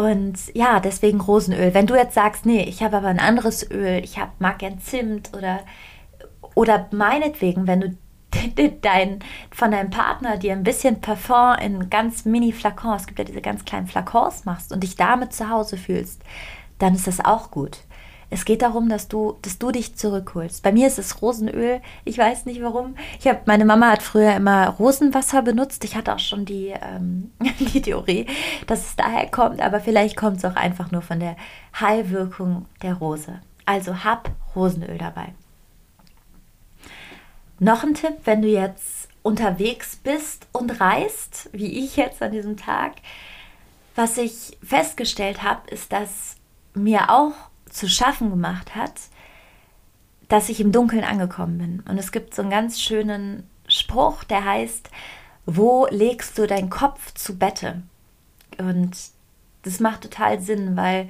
Und 0.02 0.40
ja, 0.56 0.80
deswegen 0.80 1.22
Rosenöl. 1.22 1.76
Wenn 1.76 1.86
du 1.86 1.94
jetzt 1.94 2.16
sagst, 2.16 2.48
nee, 2.48 2.64
ich 2.64 2.82
habe 2.82 2.98
aber 2.98 3.10
ein 3.10 3.20
anderes 3.20 3.70
Öl, 3.70 4.04
ich 4.04 4.18
hab, 4.18 4.42
mag 4.42 4.58
gern 4.58 4.80
Zimt 4.80 5.30
oder, 5.38 5.60
oder 6.56 6.88
meinetwegen, 6.90 7.68
wenn 7.68 7.82
du 7.82 7.98
dein, 8.82 9.20
von 9.52 9.70
deinem 9.70 9.92
Partner 9.92 10.38
dir 10.38 10.54
ein 10.54 10.64
bisschen 10.64 11.02
Parfum 11.02 11.56
in 11.62 11.92
ganz 11.92 12.26
mini 12.26 12.52
Flakons, 12.52 13.02
es 13.02 13.08
gibt 13.08 13.20
ja 13.20 13.26
diese 13.26 13.42
ganz 13.42 13.64
kleinen 13.64 13.86
Flakons 13.86 14.44
machst 14.44 14.74
und 14.74 14.82
dich 14.82 14.96
damit 14.96 15.34
zu 15.34 15.52
Hause 15.52 15.78
fühlst, 15.78 16.24
dann 16.80 16.96
ist 16.96 17.06
das 17.06 17.24
auch 17.24 17.52
gut. 17.52 17.82
Es 18.34 18.46
geht 18.46 18.62
darum, 18.62 18.88
dass 18.88 19.10
du, 19.10 19.38
dass 19.42 19.60
du 19.60 19.72
dich 19.72 19.96
zurückholst. 19.98 20.64
Bei 20.64 20.72
mir 20.72 20.88
ist 20.88 20.98
es 20.98 21.22
Rosenöl. 21.22 21.82
Ich 22.06 22.18
weiß 22.18 22.46
nicht 22.46 22.64
warum. 22.64 22.96
Ich 23.20 23.28
habe, 23.28 23.42
meine 23.46 23.66
Mama 23.66 23.92
hat 23.92 24.02
früher 24.02 24.34
immer 24.34 24.70
Rosenwasser 24.70 25.42
benutzt. 25.42 25.84
Ich 25.84 25.98
hatte 25.98 26.16
auch 26.16 26.20
schon 26.20 26.46
die, 26.46 26.74
ähm, 26.82 27.32
die 27.60 27.82
Theorie, 27.82 28.28
dass 28.68 28.86
es 28.86 28.96
daher 28.96 29.30
kommt, 29.30 29.62
aber 29.62 29.82
vielleicht 29.82 30.16
kommt 30.16 30.38
es 30.38 30.46
auch 30.46 30.56
einfach 30.56 30.92
nur 30.92 31.02
von 31.02 31.20
der 31.20 31.36
Heilwirkung 31.78 32.68
der 32.82 32.94
Rose. 32.94 33.42
Also 33.66 34.06
hab 34.06 34.32
Rosenöl 34.56 34.98
dabei. 34.98 35.34
Noch 37.60 37.84
ein 37.84 37.96
Tipp, 37.96 38.16
wenn 38.24 38.42
du 38.42 38.48
jetzt 38.48 39.10
unterwegs 39.24 39.98
bist 39.98 40.48
und 40.54 40.80
reist, 40.80 41.50
wie 41.52 41.84
ich 41.84 41.98
jetzt 41.98 42.22
an 42.22 42.32
diesem 42.32 42.56
Tag, 42.56 42.94
was 43.94 44.18
ich 44.18 44.58
festgestellt 44.64 45.44
habe, 45.44 45.70
ist, 45.70 45.92
dass 45.92 46.38
mir 46.74 47.10
auch 47.10 47.34
zu 47.72 47.90
schaffen 47.90 48.30
gemacht 48.30 48.76
hat, 48.76 48.94
dass 50.28 50.50
ich 50.50 50.60
im 50.60 50.72
Dunkeln 50.72 51.04
angekommen 51.04 51.58
bin. 51.58 51.84
Und 51.88 51.98
es 51.98 52.12
gibt 52.12 52.34
so 52.34 52.42
einen 52.42 52.52
ganz 52.52 52.80
schönen 52.80 53.50
Spruch, 53.68 54.24
der 54.24 54.46
heißt, 54.46 54.90
wo 55.46 55.88
legst 55.90 56.38
du 56.38 56.48
deinen 56.48 56.70
Kopf 56.70 57.14
zu 57.14 57.38
Bette? 57.38 57.82
Und 58.58 58.96
das 59.64 59.80
macht 59.80 60.02
total 60.02 60.40
Sinn, 60.40 60.78
weil 60.78 61.10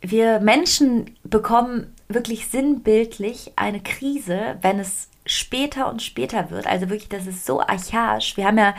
wir 0.00 0.40
Menschen 0.40 1.16
bekommen 1.24 1.92
wirklich 2.08 2.48
sinnbildlich 2.48 3.52
eine 3.56 3.80
Krise, 3.80 4.58
wenn 4.60 4.78
es 4.78 5.08
später 5.24 5.90
und 5.90 6.02
später 6.02 6.50
wird. 6.50 6.66
Also 6.66 6.88
wirklich, 6.88 7.08
das 7.08 7.26
ist 7.26 7.44
so 7.44 7.60
archaisch. 7.60 8.36
Wir 8.36 8.46
haben 8.46 8.58
ja, 8.58 8.74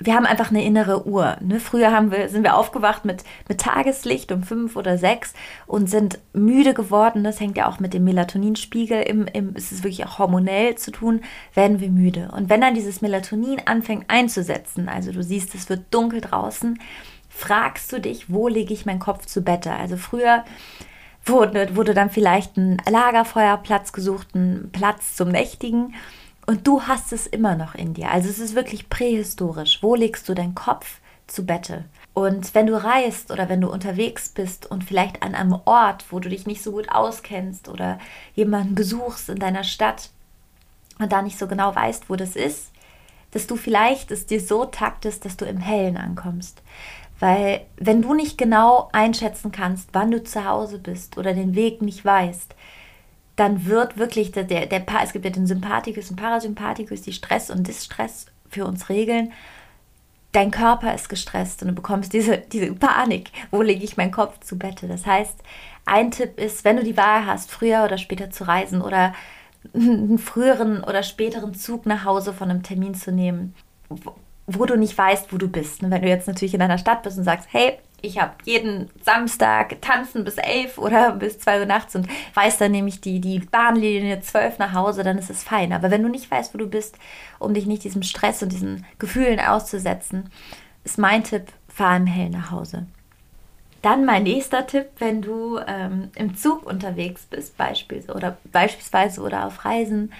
wir 0.00 0.14
haben 0.14 0.26
einfach 0.26 0.50
eine 0.50 0.64
innere 0.64 1.06
Uhr. 1.06 1.36
Ne? 1.40 1.58
Früher 1.58 1.90
haben 1.90 2.12
wir, 2.12 2.28
sind 2.28 2.44
wir 2.44 2.56
aufgewacht 2.56 3.04
mit, 3.04 3.24
mit 3.48 3.60
Tageslicht 3.60 4.30
um 4.30 4.44
fünf 4.44 4.76
oder 4.76 4.96
sechs 4.96 5.34
und 5.66 5.90
sind 5.90 6.20
müde 6.32 6.72
geworden. 6.72 7.24
Das 7.24 7.40
hängt 7.40 7.56
ja 7.56 7.68
auch 7.68 7.80
mit 7.80 7.94
dem 7.94 8.04
Melatoninspiegel, 8.04 9.02
im, 9.02 9.26
im, 9.26 9.54
es 9.56 9.72
ist 9.72 9.82
wirklich 9.82 10.06
auch 10.06 10.18
hormonell 10.18 10.76
zu 10.76 10.92
tun, 10.92 11.22
werden 11.54 11.80
wir 11.80 11.90
müde. 11.90 12.30
Und 12.34 12.48
wenn 12.48 12.60
dann 12.60 12.74
dieses 12.74 13.02
Melatonin 13.02 13.62
anfängt 13.64 14.04
einzusetzen, 14.08 14.88
also 14.88 15.10
du 15.10 15.22
siehst, 15.22 15.54
es 15.56 15.68
wird 15.68 15.82
dunkel 15.90 16.20
draußen, 16.20 16.78
fragst 17.28 17.92
du 17.92 18.00
dich, 18.00 18.30
wo 18.32 18.46
lege 18.46 18.72
ich 18.72 18.86
meinen 18.86 19.00
Kopf 19.00 19.26
zu 19.26 19.42
Bette? 19.42 19.72
Also 19.72 19.96
früher 19.96 20.44
wurde, 21.24 21.74
wurde 21.74 21.94
dann 21.94 22.10
vielleicht 22.10 22.56
ein 22.56 22.76
Lagerfeuerplatz 22.88 23.92
gesucht, 23.92 24.34
ein 24.36 24.70
Platz 24.72 25.16
zum 25.16 25.28
Nächtigen. 25.30 25.94
Und 26.48 26.66
du 26.66 26.84
hast 26.84 27.12
es 27.12 27.26
immer 27.26 27.56
noch 27.56 27.74
in 27.74 27.92
dir. 27.92 28.10
Also 28.10 28.30
es 28.30 28.38
ist 28.38 28.54
wirklich 28.54 28.88
prähistorisch. 28.88 29.82
Wo 29.82 29.94
legst 29.94 30.26
du 30.30 30.34
deinen 30.34 30.54
Kopf 30.54 31.00
zu 31.26 31.44
Bette? 31.44 31.84
Und 32.14 32.54
wenn 32.54 32.66
du 32.66 32.82
reist 32.82 33.30
oder 33.30 33.50
wenn 33.50 33.60
du 33.60 33.70
unterwegs 33.70 34.30
bist 34.30 34.64
und 34.64 34.82
vielleicht 34.82 35.22
an 35.22 35.34
einem 35.34 35.60
Ort, 35.66 36.06
wo 36.08 36.20
du 36.20 36.30
dich 36.30 36.46
nicht 36.46 36.62
so 36.62 36.72
gut 36.72 36.88
auskennst 36.88 37.68
oder 37.68 37.98
jemanden 38.34 38.74
besuchst 38.74 39.28
in 39.28 39.38
deiner 39.38 39.62
Stadt 39.62 40.08
und 40.98 41.12
da 41.12 41.20
nicht 41.20 41.38
so 41.38 41.48
genau 41.48 41.74
weißt, 41.74 42.08
wo 42.08 42.16
das 42.16 42.34
ist, 42.34 42.72
dass 43.32 43.46
du 43.46 43.56
vielleicht 43.56 44.10
es 44.10 44.24
dir 44.24 44.40
so 44.40 44.64
taktest, 44.64 45.26
dass 45.26 45.36
du 45.36 45.44
im 45.44 45.58
Hellen 45.58 45.98
ankommst. 45.98 46.62
Weil 47.20 47.66
wenn 47.76 48.00
du 48.00 48.14
nicht 48.14 48.38
genau 48.38 48.88
einschätzen 48.92 49.52
kannst, 49.52 49.90
wann 49.92 50.10
du 50.10 50.24
zu 50.24 50.46
Hause 50.46 50.78
bist 50.78 51.18
oder 51.18 51.34
den 51.34 51.54
Weg 51.54 51.82
nicht 51.82 52.06
weißt, 52.06 52.54
dann 53.38 53.66
wird 53.66 53.96
wirklich 53.98 54.32
der, 54.32 54.42
der, 54.42 54.66
der 54.66 54.84
es 55.02 55.12
gibt 55.12 55.24
ja 55.24 55.30
den 55.30 55.46
Sympathikus 55.46 56.10
und 56.10 56.16
Parasympathikus, 56.16 57.02
die 57.02 57.12
Stress 57.12 57.50
und 57.50 57.68
Distress 57.68 58.26
für 58.50 58.66
uns 58.66 58.88
regeln. 58.88 59.32
Dein 60.32 60.50
Körper 60.50 60.92
ist 60.92 61.08
gestresst 61.08 61.62
und 61.62 61.68
du 61.68 61.74
bekommst 61.74 62.12
diese, 62.12 62.38
diese 62.38 62.74
Panik. 62.74 63.30
Wo 63.52 63.62
lege 63.62 63.84
ich 63.84 63.96
meinen 63.96 64.10
Kopf 64.10 64.40
zu 64.40 64.58
Bette? 64.58 64.88
Das 64.88 65.06
heißt, 65.06 65.36
ein 65.86 66.10
Tipp 66.10 66.38
ist, 66.38 66.64
wenn 66.64 66.78
du 66.78 66.82
die 66.82 66.96
Wahl 66.96 67.26
hast, 67.26 67.52
früher 67.52 67.84
oder 67.84 67.96
später 67.96 68.28
zu 68.30 68.42
reisen 68.42 68.82
oder 68.82 69.14
einen 69.72 70.18
früheren 70.18 70.82
oder 70.82 71.04
späteren 71.04 71.54
Zug 71.54 71.86
nach 71.86 72.04
Hause 72.04 72.32
von 72.32 72.50
einem 72.50 72.64
Termin 72.64 72.94
zu 72.94 73.12
nehmen, 73.12 73.54
wo 74.48 74.66
du 74.66 74.76
nicht 74.76 74.98
weißt, 74.98 75.32
wo 75.32 75.38
du 75.38 75.46
bist. 75.46 75.84
Und 75.84 75.92
wenn 75.92 76.02
du 76.02 76.08
jetzt 76.08 76.26
natürlich 76.26 76.54
in 76.54 76.62
einer 76.62 76.78
Stadt 76.78 77.04
bist 77.04 77.18
und 77.18 77.24
sagst, 77.24 77.48
hey, 77.52 77.78
ich 78.00 78.20
habe 78.20 78.32
jeden 78.44 78.90
Samstag 79.02 79.82
tanzen 79.82 80.24
bis 80.24 80.38
elf 80.38 80.78
oder 80.78 81.12
bis 81.12 81.38
zwei 81.40 81.60
Uhr 81.60 81.66
nachts 81.66 81.96
und 81.96 82.06
weiß 82.34 82.58
dann 82.58 82.70
nämlich 82.70 83.00
die, 83.00 83.20
die 83.20 83.40
Bahnlinie 83.40 84.20
zwölf 84.20 84.58
nach 84.58 84.72
Hause, 84.72 85.02
dann 85.02 85.18
ist 85.18 85.30
es 85.30 85.42
fein. 85.42 85.72
Aber 85.72 85.90
wenn 85.90 86.02
du 86.02 86.08
nicht 86.08 86.30
weißt, 86.30 86.54
wo 86.54 86.58
du 86.58 86.68
bist, 86.68 86.96
um 87.38 87.54
dich 87.54 87.66
nicht 87.66 87.84
diesem 87.84 88.02
Stress 88.02 88.42
und 88.42 88.52
diesen 88.52 88.86
Gefühlen 88.98 89.40
auszusetzen, 89.40 90.30
ist 90.84 90.98
mein 90.98 91.24
Tipp, 91.24 91.46
fahr 91.68 91.96
im 91.96 92.06
Hell 92.06 92.30
nach 92.30 92.50
Hause. 92.52 92.86
Dann 93.82 94.04
mein 94.04 94.24
nächster 94.24 94.66
Tipp, 94.66 94.86
wenn 94.98 95.22
du 95.22 95.58
ähm, 95.66 96.10
im 96.14 96.36
Zug 96.36 96.66
unterwegs 96.66 97.26
bist, 97.26 97.56
beispielsweise 97.56 98.16
oder, 98.16 98.38
beispielsweise 98.52 99.20
oder 99.20 99.46
auf 99.46 99.64
Reisen, 99.64 100.12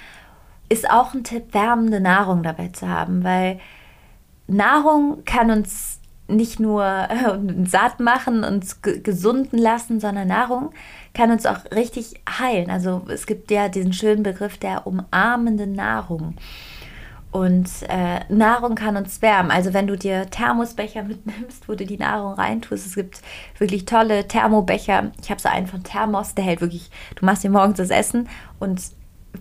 ist 0.69 0.91
auch 0.91 1.15
ein 1.15 1.25
Tipp, 1.25 1.55
wärmende 1.55 2.01
Nahrung 2.01 2.43
dabei 2.43 2.69
zu 2.69 2.89
haben, 2.89 3.25
weil 3.25 3.59
Nahrung 4.47 5.25
kann 5.25 5.51
uns 5.51 5.98
nicht 6.29 6.61
nur 6.61 6.85
äh, 6.85 7.39
satt 7.67 8.01
machen, 8.01 8.45
uns 8.45 8.81
gesunden 8.83 9.59
lassen, 9.59 9.99
sondern 9.99 10.29
Nahrung 10.29 10.71
kann 11.15 11.31
uns 11.31 11.47
auch 11.47 11.65
richtig 11.75 12.21
heilen. 12.29 12.71
Also 12.71 13.03
es 13.09 13.27
gibt 13.27 13.51
ja 13.51 13.69
diesen 13.69 13.93
schönen 13.93 14.23
Begriff 14.23 14.59
der 14.59 14.87
umarmenden 14.87 15.73
Nahrung. 15.73 16.35
Und 17.31 17.69
äh, 17.89 18.21
Nahrung 18.31 18.75
kann 18.75 18.97
uns 18.97 19.21
wärmen. 19.21 19.51
Also 19.51 19.75
wenn 19.75 19.87
du 19.87 19.97
dir 19.97 20.31
Thermosbecher 20.31 21.03
mitnimmst, 21.05 21.69
wo 21.69 21.75
du 21.75 21.85
die 21.85 21.99
Nahrung 21.99 22.35
reintust, 22.35 22.87
es 22.87 22.95
gibt 22.95 23.21
wirklich 23.59 23.85
tolle 23.85 24.29
Thermobecher. 24.29 25.11
Ich 25.23 25.31
habe 25.31 25.41
so 25.41 25.49
einen 25.49 25.67
von 25.67 25.83
Thermos, 25.83 26.35
der 26.35 26.45
hält 26.45 26.61
wirklich, 26.61 26.91
du 27.17 27.25
machst 27.25 27.45
dir 27.45 27.51
morgens 27.51 27.79
das 27.79 27.91
Essen 27.91 28.29
und 28.59 28.81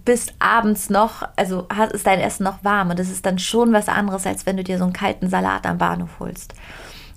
bist 0.05 0.33
abends 0.39 0.89
noch, 0.89 1.27
also 1.35 1.67
ist 1.93 2.07
dein 2.07 2.19
Essen 2.19 2.43
noch 2.43 2.63
warm 2.63 2.89
und 2.89 2.99
das 2.99 3.09
ist 3.09 3.25
dann 3.25 3.39
schon 3.39 3.73
was 3.73 3.89
anderes, 3.89 4.25
als 4.25 4.45
wenn 4.45 4.57
du 4.57 4.63
dir 4.63 4.77
so 4.77 4.85
einen 4.85 4.93
kalten 4.93 5.29
Salat 5.29 5.65
am 5.65 5.77
Bahnhof 5.77 6.19
holst. 6.19 6.53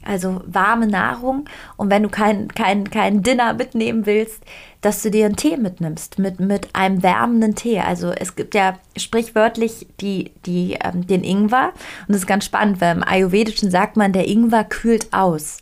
Also 0.02 0.40
warme 0.46 0.86
Nahrung 0.86 1.44
und 1.76 1.90
wenn 1.90 2.02
du 2.02 2.08
kein, 2.08 2.48
kein, 2.48 2.88
kein 2.88 3.22
Dinner 3.22 3.52
mitnehmen 3.52 4.06
willst, 4.06 4.42
dass 4.80 5.02
du 5.02 5.10
dir 5.10 5.26
einen 5.26 5.36
Tee 5.36 5.58
mitnimmst 5.58 6.18
mit, 6.18 6.40
mit 6.40 6.74
einem 6.74 7.02
wärmenden 7.02 7.54
Tee. 7.54 7.80
Also 7.80 8.10
es 8.10 8.34
gibt 8.34 8.54
ja 8.54 8.78
sprichwörtlich 8.96 9.86
die, 10.00 10.32
die, 10.46 10.78
ähm, 10.82 11.06
den 11.06 11.22
Ingwer 11.22 11.72
und 12.08 12.14
das 12.14 12.18
ist 12.22 12.26
ganz 12.26 12.46
spannend, 12.46 12.80
weil 12.80 12.96
im 12.96 13.04
Ayurvedischen 13.06 13.70
sagt 13.70 13.98
man, 13.98 14.14
der 14.14 14.26
Ingwer 14.26 14.64
kühlt 14.64 15.12
aus. 15.12 15.58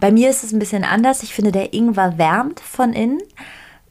Bei 0.00 0.10
mir 0.10 0.30
ist 0.30 0.44
es 0.44 0.52
ein 0.52 0.58
bisschen 0.58 0.84
anders. 0.84 1.22
Ich 1.22 1.34
finde, 1.34 1.52
der 1.52 1.74
Ingwer 1.74 2.16
wärmt 2.16 2.60
von 2.60 2.94
innen 2.94 3.20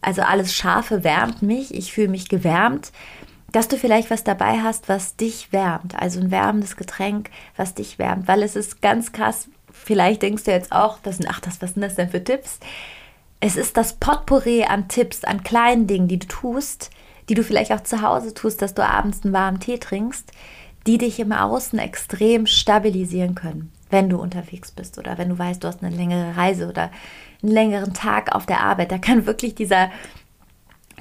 also 0.03 0.21
alles 0.21 0.53
Scharfe 0.53 1.03
wärmt 1.03 1.41
mich, 1.41 1.73
ich 1.73 1.93
fühle 1.93 2.09
mich 2.09 2.29
gewärmt. 2.29 2.91
dass 3.53 3.67
du 3.67 3.77
vielleicht 3.77 4.09
was 4.09 4.23
dabei 4.23 4.61
hast, 4.63 4.89
was 4.89 5.15
dich 5.15 5.53
wärmt. 5.53 5.93
Also 5.95 6.19
ein 6.19 6.31
wärmendes 6.31 6.75
Getränk, 6.75 7.29
was 7.55 7.75
dich 7.75 7.99
wärmt. 7.99 8.27
Weil 8.27 8.41
es 8.41 8.55
ist 8.55 8.81
ganz 8.81 9.11
krass, 9.11 9.47
vielleicht 9.71 10.23
denkst 10.23 10.45
du 10.45 10.51
jetzt 10.51 10.71
auch, 10.71 10.97
das 11.03 11.17
sind, 11.17 11.29
ach, 11.29 11.39
das, 11.39 11.61
was 11.61 11.73
sind 11.73 11.83
das 11.83 11.93
denn 11.93 12.09
für 12.09 12.23
Tipps? 12.23 12.59
Es 13.39 13.55
ist 13.55 13.77
das 13.77 13.93
Potpourri 13.93 14.63
an 14.63 14.87
Tipps, 14.87 15.23
an 15.23 15.43
kleinen 15.43 15.85
Dingen, 15.85 16.07
die 16.07 16.17
du 16.17 16.27
tust, 16.27 16.89
die 17.29 17.35
du 17.35 17.43
vielleicht 17.43 17.71
auch 17.71 17.83
zu 17.83 18.01
Hause 18.01 18.33
tust, 18.33 18.61
dass 18.61 18.73
du 18.73 18.83
abends 18.83 19.23
einen 19.23 19.33
warmen 19.33 19.59
Tee 19.59 19.77
trinkst, 19.77 20.31
die 20.87 20.97
dich 20.97 21.19
im 21.19 21.31
Außen 21.31 21.77
extrem 21.77 22.47
stabilisieren 22.47 23.35
können, 23.35 23.71
wenn 23.93 24.09
du 24.09 24.17
unterwegs 24.17 24.71
bist 24.71 24.97
oder 24.97 25.17
wenn 25.17 25.29
du 25.29 25.39
weißt, 25.39 25.63
du 25.63 25.69
hast 25.69 25.81
eine 25.81 25.95
längere 25.95 26.35
Reise 26.35 26.67
oder 26.67 26.91
einen 27.41 27.51
längeren 27.53 27.93
Tag 27.93 28.35
auf 28.35 28.45
der 28.45 28.59
Arbeit. 28.59 28.91
Da 28.91 28.97
kann 28.97 29.25
wirklich 29.25 29.55
dieser 29.55 29.89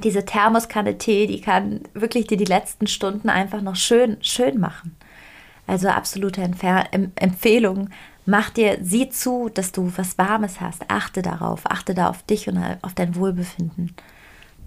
diese 0.04 0.24
Thermoskanne 0.24 0.98
Tee, 0.98 1.26
die 1.26 1.40
kann 1.40 1.80
wirklich 1.94 2.26
dir 2.26 2.36
die 2.36 2.44
letzten 2.44 2.86
Stunden 2.86 3.28
einfach 3.28 3.60
noch 3.60 3.76
schön, 3.76 4.16
schön 4.20 4.58
machen. 4.58 4.96
Also 5.66 5.88
absolute 5.88 6.42
Entfer 6.42 6.86
Empfehlung. 6.92 7.88
Mach 8.24 8.50
dir, 8.50 8.78
sieh 8.82 9.08
zu, 9.10 9.48
dass 9.52 9.72
du 9.72 9.92
was 9.96 10.18
Warmes 10.18 10.60
hast. 10.60 10.90
Achte 10.90 11.22
darauf. 11.22 11.70
Achte 11.70 11.94
da 11.94 12.08
auf 12.08 12.22
dich 12.22 12.48
und 12.48 12.58
auf 12.82 12.94
dein 12.94 13.16
Wohlbefinden. 13.16 13.94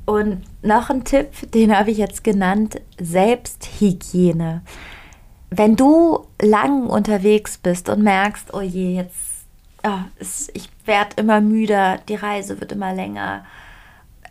Und 0.05 0.43
noch 0.61 0.89
ein 0.89 1.03
Tipp, 1.03 1.51
den 1.51 1.75
habe 1.75 1.91
ich 1.91 1.97
jetzt 1.97 2.23
genannt, 2.23 2.79
Selbsthygiene. 2.99 4.61
Wenn 5.49 5.75
du 5.75 6.25
lang 6.41 6.87
unterwegs 6.87 7.57
bist 7.57 7.89
und 7.89 8.03
merkst, 8.03 8.53
oh 8.53 8.61
je, 8.61 8.95
jetzt, 8.95 9.45
oh, 9.83 9.99
ich 10.53 10.69
werde 10.85 11.15
immer 11.17 11.41
müder, 11.41 11.99
die 12.09 12.15
Reise 12.15 12.59
wird 12.59 12.71
immer 12.71 12.93
länger, 12.93 13.45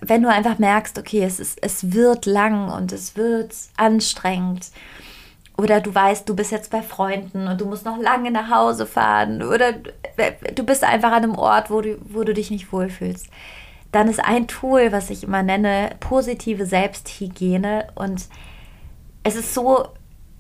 wenn 0.01 0.23
du 0.23 0.29
einfach 0.29 0.59
merkst, 0.59 0.99
okay, 0.99 1.23
es, 1.23 1.41
ist, 1.41 1.59
es 1.63 1.93
wird 1.93 2.27
lang 2.27 2.71
und 2.71 2.93
es 2.93 3.17
wird 3.17 3.55
anstrengend, 3.77 4.71
oder 5.57 5.81
du 5.81 5.95
weißt, 5.95 6.29
du 6.29 6.35
bist 6.35 6.51
jetzt 6.51 6.73
bei 6.73 6.83
Freunden 6.83 7.47
und 7.47 7.61
du 7.61 7.67
musst 7.67 7.85
noch 7.85 7.97
lange 7.97 8.33
nach 8.33 8.51
Hause 8.51 8.87
fahren, 8.87 9.43
oder 9.43 9.73
du 9.73 10.65
bist 10.65 10.83
einfach 10.83 11.13
an 11.13 11.23
einem 11.23 11.37
Ort, 11.37 11.71
wo 11.71 11.81
du, 11.81 11.97
wo 12.09 12.25
du 12.25 12.35
dich 12.35 12.51
nicht 12.51 12.73
wohlfühlst, 12.73 13.29
dann 13.93 14.09
ist 14.09 14.19
ein 14.19 14.49
Tool, 14.49 14.91
was 14.91 15.11
ich 15.11 15.23
immer 15.23 15.45
nenne, 15.45 15.91
positive 16.01 16.67
Selbsthygiene. 16.67 17.87
Und 17.95 18.27
es 19.23 19.37
ist 19.37 19.55
so, 19.55 19.87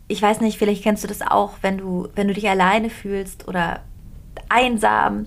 ich 0.09 0.21
weiß 0.21 0.41
nicht, 0.41 0.59
vielleicht 0.59 0.83
kennst 0.83 1.05
du 1.05 1.09
das 1.09 1.23
auch, 1.23 1.55
wenn 1.63 1.79
du, 1.79 2.09
wenn 2.15 2.29
du 2.29 2.35
dich 2.35 2.49
alleine 2.49 2.91
fühlst 2.91 3.49
oder 3.49 3.81
einsam, 4.49 5.27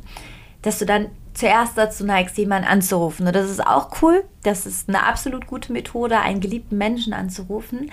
dass 0.61 0.79
du 0.79 0.85
dann 0.85 1.09
zuerst 1.33 1.77
dazu 1.77 2.03
neigst, 2.03 2.37
jemanden 2.37 2.67
anzurufen. 2.67 3.27
Und 3.27 3.35
das 3.35 3.49
ist 3.49 3.65
auch 3.65 4.01
cool. 4.01 4.23
Das 4.43 4.65
ist 4.65 4.89
eine 4.89 5.03
absolut 5.03 5.47
gute 5.47 5.71
Methode, 5.71 6.19
einen 6.19 6.41
geliebten 6.41 6.77
Menschen 6.77 7.13
anzurufen. 7.13 7.91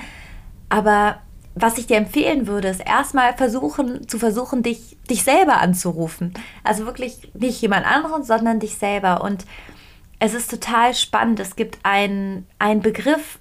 Aber 0.69 1.21
was 1.55 1.79
ich 1.79 1.87
dir 1.87 1.99
empfehlen 1.99 2.47
würde, 2.47 2.69
ist 2.69 2.81
erstmal 2.81 3.35
versuchen, 3.35 4.09
zu 4.09 4.19
versuchen, 4.19 4.63
dich, 4.63 4.97
dich 5.09 5.23
selber 5.23 5.59
anzurufen. 5.61 6.35
Also 6.65 6.87
wirklich 6.87 7.31
nicht 7.35 7.61
jemand 7.61 7.87
anderen, 7.87 8.25
sondern 8.25 8.61
dich 8.61 8.77
selber. 8.77 9.23
Und 9.23 9.45
es 10.19 10.35
ist 10.35 10.51
total 10.51 10.95
spannend. 10.95 11.39
Es 11.39 11.55
gibt 11.55 11.79
einen, 11.83 12.47
einen 12.59 12.81
Begriff, 12.81 13.39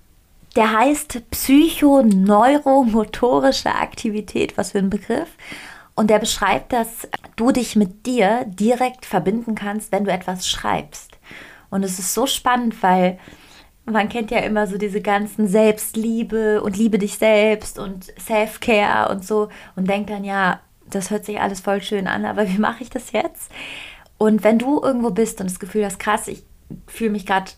der 0.55 0.71
heißt 0.71 1.29
psychoneuromotorische 1.31 3.73
Aktivität. 3.73 4.57
Was 4.57 4.71
für 4.71 4.79
ein 4.79 4.89
Begriff. 4.89 5.29
Und 5.95 6.09
der 6.09 6.19
beschreibt, 6.19 6.73
dass 6.73 7.07
du 7.35 7.51
dich 7.51 7.75
mit 7.75 8.05
dir 8.05 8.45
direkt 8.47 9.05
verbinden 9.05 9.55
kannst, 9.55 9.91
wenn 9.91 10.05
du 10.05 10.11
etwas 10.11 10.47
schreibst. 10.47 11.17
Und 11.69 11.83
es 11.83 11.99
ist 11.99 12.13
so 12.13 12.25
spannend, 12.25 12.81
weil 12.81 13.19
man 13.85 14.09
kennt 14.09 14.31
ja 14.31 14.39
immer 14.39 14.67
so 14.67 14.77
diese 14.77 15.01
ganzen 15.01 15.47
Selbstliebe 15.47 16.61
und 16.61 16.77
liebe 16.77 16.97
dich 16.97 17.17
selbst 17.17 17.77
und 17.77 18.13
Self-Care 18.19 19.11
und 19.11 19.25
so 19.25 19.49
und 19.75 19.89
denkt 19.89 20.09
dann, 20.09 20.23
ja, 20.23 20.61
das 20.89 21.09
hört 21.09 21.25
sich 21.25 21.39
alles 21.39 21.59
voll 21.59 21.81
schön 21.81 22.07
an, 22.07 22.25
aber 22.25 22.47
wie 22.47 22.57
mache 22.57 22.83
ich 22.83 22.89
das 22.89 23.11
jetzt? 23.11 23.51
Und 24.17 24.43
wenn 24.43 24.57
du 24.57 24.81
irgendwo 24.81 25.11
bist 25.11 25.41
und 25.41 25.49
das 25.49 25.59
Gefühl 25.59 25.85
hast, 25.85 25.99
krass, 25.99 26.27
ich 26.27 26.43
fühle 26.87 27.11
mich 27.11 27.25
gerade 27.25 27.51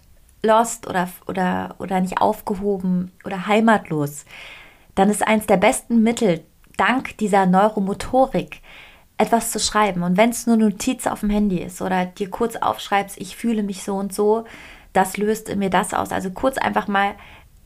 lost 0.45 0.87
oder, 0.87 1.09
oder, 1.27 1.75
oder 1.79 1.99
nicht 1.99 2.21
aufgehoben 2.21 3.11
oder 3.25 3.47
heimatlos, 3.47 4.25
dann 4.95 5.09
ist 5.09 5.27
eins 5.27 5.45
der 5.47 5.57
besten 5.57 6.03
Mittel, 6.03 6.43
dank 6.77 7.17
dieser 7.17 7.45
Neuromotorik 7.45 8.61
etwas 9.17 9.51
zu 9.51 9.59
schreiben. 9.59 10.03
Und 10.03 10.17
wenn 10.17 10.29
es 10.29 10.47
nur 10.47 10.57
Notiz 10.57 11.07
auf 11.07 11.21
dem 11.21 11.29
Handy 11.29 11.59
ist 11.59 11.81
oder 11.81 12.05
dir 12.05 12.29
kurz 12.29 12.55
aufschreibst, 12.55 13.19
ich 13.19 13.35
fühle 13.35 13.63
mich 13.63 13.83
so 13.83 13.95
und 13.95 14.13
so, 14.13 14.45
das 14.93 15.17
löst 15.17 15.49
in 15.49 15.59
mir 15.59 15.69
das 15.69 15.93
aus. 15.93 16.11
Also 16.11 16.31
kurz 16.31 16.57
einfach 16.57 16.87
mal 16.87 17.15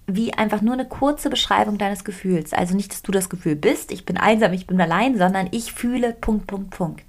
wie 0.07 0.33
einfach 0.33 0.61
nur 0.61 0.73
eine 0.73 0.87
kurze 0.87 1.29
Beschreibung 1.29 1.77
deines 1.77 2.03
Gefühls. 2.03 2.53
Also 2.53 2.75
nicht, 2.75 2.91
dass 2.91 3.03
du 3.03 3.11
das 3.11 3.29
Gefühl 3.29 3.55
bist, 3.55 3.91
ich 3.91 4.05
bin 4.05 4.17
einsam, 4.17 4.53
ich 4.53 4.65
bin 4.65 4.81
allein, 4.81 5.17
sondern 5.17 5.47
ich 5.51 5.71
fühle 5.71 6.13
Punkt, 6.13 6.47
Punkt, 6.47 6.71
Punkt. 6.71 7.03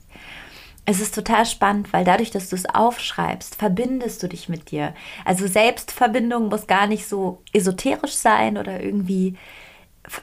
Es 0.90 0.98
ist 0.98 1.14
total 1.14 1.46
spannend, 1.46 1.92
weil 1.92 2.04
dadurch, 2.04 2.32
dass 2.32 2.48
du 2.48 2.56
es 2.56 2.66
aufschreibst, 2.66 3.54
verbindest 3.54 4.24
du 4.24 4.28
dich 4.28 4.48
mit 4.48 4.72
dir. 4.72 4.92
Also 5.24 5.46
Selbstverbindung 5.46 6.48
muss 6.48 6.66
gar 6.66 6.88
nicht 6.88 7.06
so 7.06 7.42
esoterisch 7.52 8.14
sein 8.14 8.58
oder 8.58 8.82
irgendwie 8.82 9.36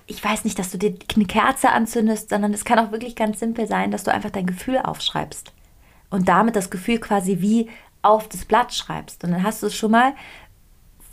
ich 0.08 0.22
weiß 0.22 0.44
nicht, 0.44 0.60
dass 0.60 0.72
du 0.72 0.78
dir 0.78 0.96
eine 1.16 1.26
Kerze 1.26 1.70
anzündest, 1.70 2.32
sondern 2.32 2.54
es 2.54 2.66
kann 2.66 2.80
auch 2.80 2.92
wirklich 2.92 3.16
ganz 3.16 3.40
simpel 3.40 3.66
sein, 3.66 3.92
dass 3.92 4.04
du 4.04 4.12
einfach 4.12 4.32
dein 4.32 4.46
Gefühl 4.46 4.80
aufschreibst 4.80 5.54
und 6.10 6.28
damit 6.28 6.58
das 6.58 6.70
Gefühl 6.70 7.00
quasi 7.00 7.40
wie 7.40 7.70
auf 8.02 8.28
das 8.28 8.44
Blatt 8.44 8.74
schreibst. 8.74 9.24
Und 9.24 9.32
dann 9.32 9.44
hast 9.44 9.64
du 9.64 9.68
es 9.68 9.76
schon 9.76 9.92
mal 9.92 10.16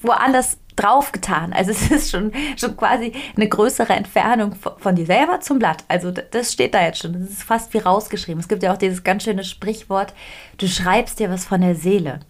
woanders 0.00 0.58
drauf 0.76 1.12
getan. 1.12 1.52
Also 1.52 1.70
es 1.70 1.90
ist 1.90 2.10
schon, 2.10 2.32
schon 2.56 2.76
quasi 2.76 3.12
eine 3.36 3.48
größere 3.48 3.92
Entfernung 3.92 4.56
von 4.78 4.94
dir 4.94 5.06
selber 5.06 5.40
zum 5.40 5.58
Blatt. 5.58 5.84
Also 5.88 6.10
das 6.10 6.52
steht 6.52 6.74
da 6.74 6.82
jetzt 6.82 7.00
schon. 7.00 7.12
Das 7.12 7.30
ist 7.30 7.42
fast 7.44 7.72
wie 7.74 7.78
rausgeschrieben. 7.78 8.40
Es 8.40 8.48
gibt 8.48 8.62
ja 8.62 8.72
auch 8.72 8.78
dieses 8.78 9.04
ganz 9.04 9.24
schöne 9.24 9.44
Sprichwort, 9.44 10.14
du 10.58 10.66
schreibst 10.66 11.20
dir 11.20 11.30
was 11.30 11.44
von 11.44 11.60
der 11.60 11.74
Seele. 11.74 12.20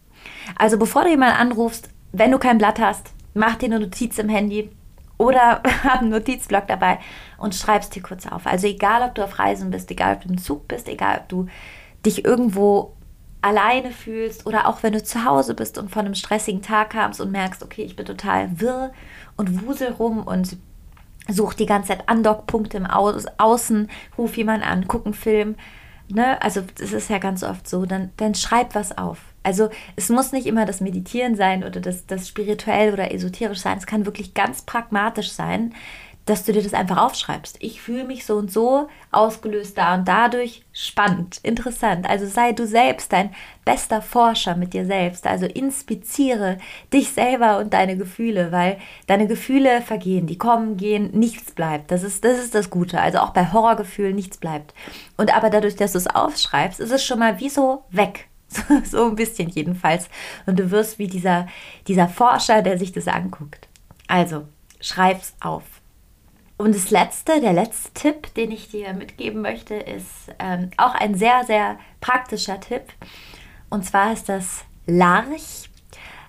Also 0.56 0.78
bevor 0.78 1.04
du 1.04 1.10
jemanden 1.10 1.36
anrufst, 1.36 1.88
wenn 2.12 2.30
du 2.30 2.38
kein 2.38 2.58
Blatt 2.58 2.78
hast, 2.78 3.10
mach 3.34 3.56
dir 3.56 3.66
eine 3.66 3.80
Notiz 3.80 4.18
im 4.18 4.28
Handy, 4.28 4.70
oder 5.18 5.62
hab 5.84 6.00
einen 6.00 6.10
Notizblock 6.10 6.66
dabei 6.66 6.98
und 7.38 7.54
schreibst 7.54 7.94
dir 7.94 8.02
kurz 8.02 8.26
auf. 8.26 8.46
Also 8.46 8.66
egal, 8.66 9.02
ob 9.02 9.14
du 9.14 9.22
auf 9.22 9.38
Reisen 9.38 9.70
bist, 9.70 9.90
egal, 9.90 10.16
ob 10.16 10.22
du 10.22 10.28
im 10.28 10.38
Zug 10.38 10.68
bist, 10.68 10.88
egal, 10.88 11.20
ob 11.22 11.28
du 11.28 11.46
dich 12.04 12.24
irgendwo 12.24 12.93
alleine 13.44 13.90
fühlst 13.90 14.46
oder 14.46 14.66
auch 14.66 14.82
wenn 14.82 14.94
du 14.94 15.02
zu 15.02 15.24
Hause 15.24 15.54
bist 15.54 15.76
und 15.76 15.90
von 15.90 16.06
einem 16.06 16.14
stressigen 16.14 16.62
Tag 16.62 16.90
kamst 16.90 17.20
und 17.20 17.30
merkst, 17.30 17.62
okay, 17.62 17.82
ich 17.82 17.94
bin 17.94 18.06
total 18.06 18.58
wirr 18.58 18.92
und 19.36 19.66
wusel 19.66 19.92
rum 19.92 20.22
und 20.22 20.56
such 21.28 21.52
die 21.52 21.66
ganze 21.66 21.88
Zeit 21.88 22.08
Andockpunkte 22.08 22.78
im 22.78 22.86
Au 22.86 23.12
Außen, 23.36 23.90
ruf 24.16 24.36
jemanden 24.36 24.66
an, 24.66 24.88
guck 24.88 25.04
einen 25.04 25.14
Film. 25.14 25.56
Ne? 26.08 26.40
Also 26.42 26.62
das 26.78 26.92
ist 26.92 27.10
ja 27.10 27.18
ganz 27.18 27.42
oft 27.42 27.68
so. 27.68 27.84
Dann, 27.84 28.10
dann 28.16 28.34
schreib 28.34 28.74
was 28.74 28.96
auf. 28.96 29.18
Also 29.42 29.68
es 29.96 30.08
muss 30.08 30.32
nicht 30.32 30.46
immer 30.46 30.64
das 30.64 30.80
Meditieren 30.80 31.36
sein 31.36 31.64
oder 31.64 31.80
das, 31.80 32.06
das 32.06 32.28
spirituell 32.28 32.94
oder 32.94 33.12
esoterisch 33.12 33.60
sein. 33.60 33.76
Es 33.76 33.86
kann 33.86 34.06
wirklich 34.06 34.32
ganz 34.32 34.62
pragmatisch 34.62 35.32
sein, 35.32 35.74
dass 36.26 36.44
du 36.44 36.52
dir 36.52 36.62
das 36.62 36.74
einfach 36.74 36.96
aufschreibst. 36.96 37.56
Ich 37.60 37.82
fühle 37.82 38.04
mich 38.04 38.24
so 38.24 38.36
und 38.36 38.50
so 38.50 38.88
ausgelöst 39.12 39.76
da 39.76 39.94
und 39.94 40.08
dadurch 40.08 40.62
spannend, 40.72 41.38
interessant. 41.42 42.08
Also 42.08 42.26
sei 42.26 42.52
du 42.52 42.66
selbst 42.66 43.12
dein 43.12 43.34
bester 43.64 44.00
Forscher 44.00 44.56
mit 44.56 44.72
dir 44.72 44.86
selbst. 44.86 45.26
Also 45.26 45.46
inspiziere 45.46 46.58
dich 46.92 47.10
selber 47.12 47.58
und 47.58 47.74
deine 47.74 47.96
Gefühle, 47.96 48.52
weil 48.52 48.78
deine 49.06 49.26
Gefühle 49.26 49.82
vergehen, 49.82 50.26
die 50.26 50.38
kommen, 50.38 50.76
gehen, 50.76 51.10
nichts 51.12 51.52
bleibt. 51.52 51.90
Das 51.90 52.02
ist 52.02 52.24
das, 52.24 52.38
ist 52.38 52.54
das 52.54 52.70
Gute. 52.70 53.00
Also 53.00 53.18
auch 53.18 53.30
bei 53.30 53.52
Horrorgefühlen 53.52 54.14
nichts 54.14 54.38
bleibt. 54.38 54.74
Und 55.16 55.34
aber 55.36 55.50
dadurch, 55.50 55.76
dass 55.76 55.92
du 55.92 55.98
es 55.98 56.06
aufschreibst, 56.06 56.80
ist 56.80 56.92
es 56.92 57.04
schon 57.04 57.18
mal 57.18 57.38
wie 57.40 57.50
so 57.50 57.84
weg. 57.90 58.28
so 58.84 59.06
ein 59.06 59.16
bisschen 59.16 59.48
jedenfalls. 59.48 60.08
Und 60.46 60.58
du 60.58 60.70
wirst 60.70 60.98
wie 60.98 61.08
dieser, 61.08 61.48
dieser 61.86 62.08
Forscher, 62.08 62.62
der 62.62 62.78
sich 62.78 62.92
das 62.92 63.08
anguckt. 63.08 63.68
Also, 64.06 64.44
schreib's 64.80 65.34
auf. 65.40 65.64
Und 66.56 66.72
das 66.74 66.90
letzte, 66.90 67.40
der 67.40 67.52
letzte 67.52 67.92
Tipp, 67.94 68.32
den 68.34 68.50
ich 68.52 68.68
dir 68.68 68.92
mitgeben 68.92 69.42
möchte, 69.42 69.74
ist 69.74 70.32
ähm, 70.38 70.70
auch 70.76 70.94
ein 70.94 71.16
sehr, 71.16 71.42
sehr 71.44 71.78
praktischer 72.00 72.60
Tipp. 72.60 72.84
Und 73.70 73.84
zwar 73.84 74.12
ist 74.12 74.28
das 74.28 74.64
Larch. 74.86 75.68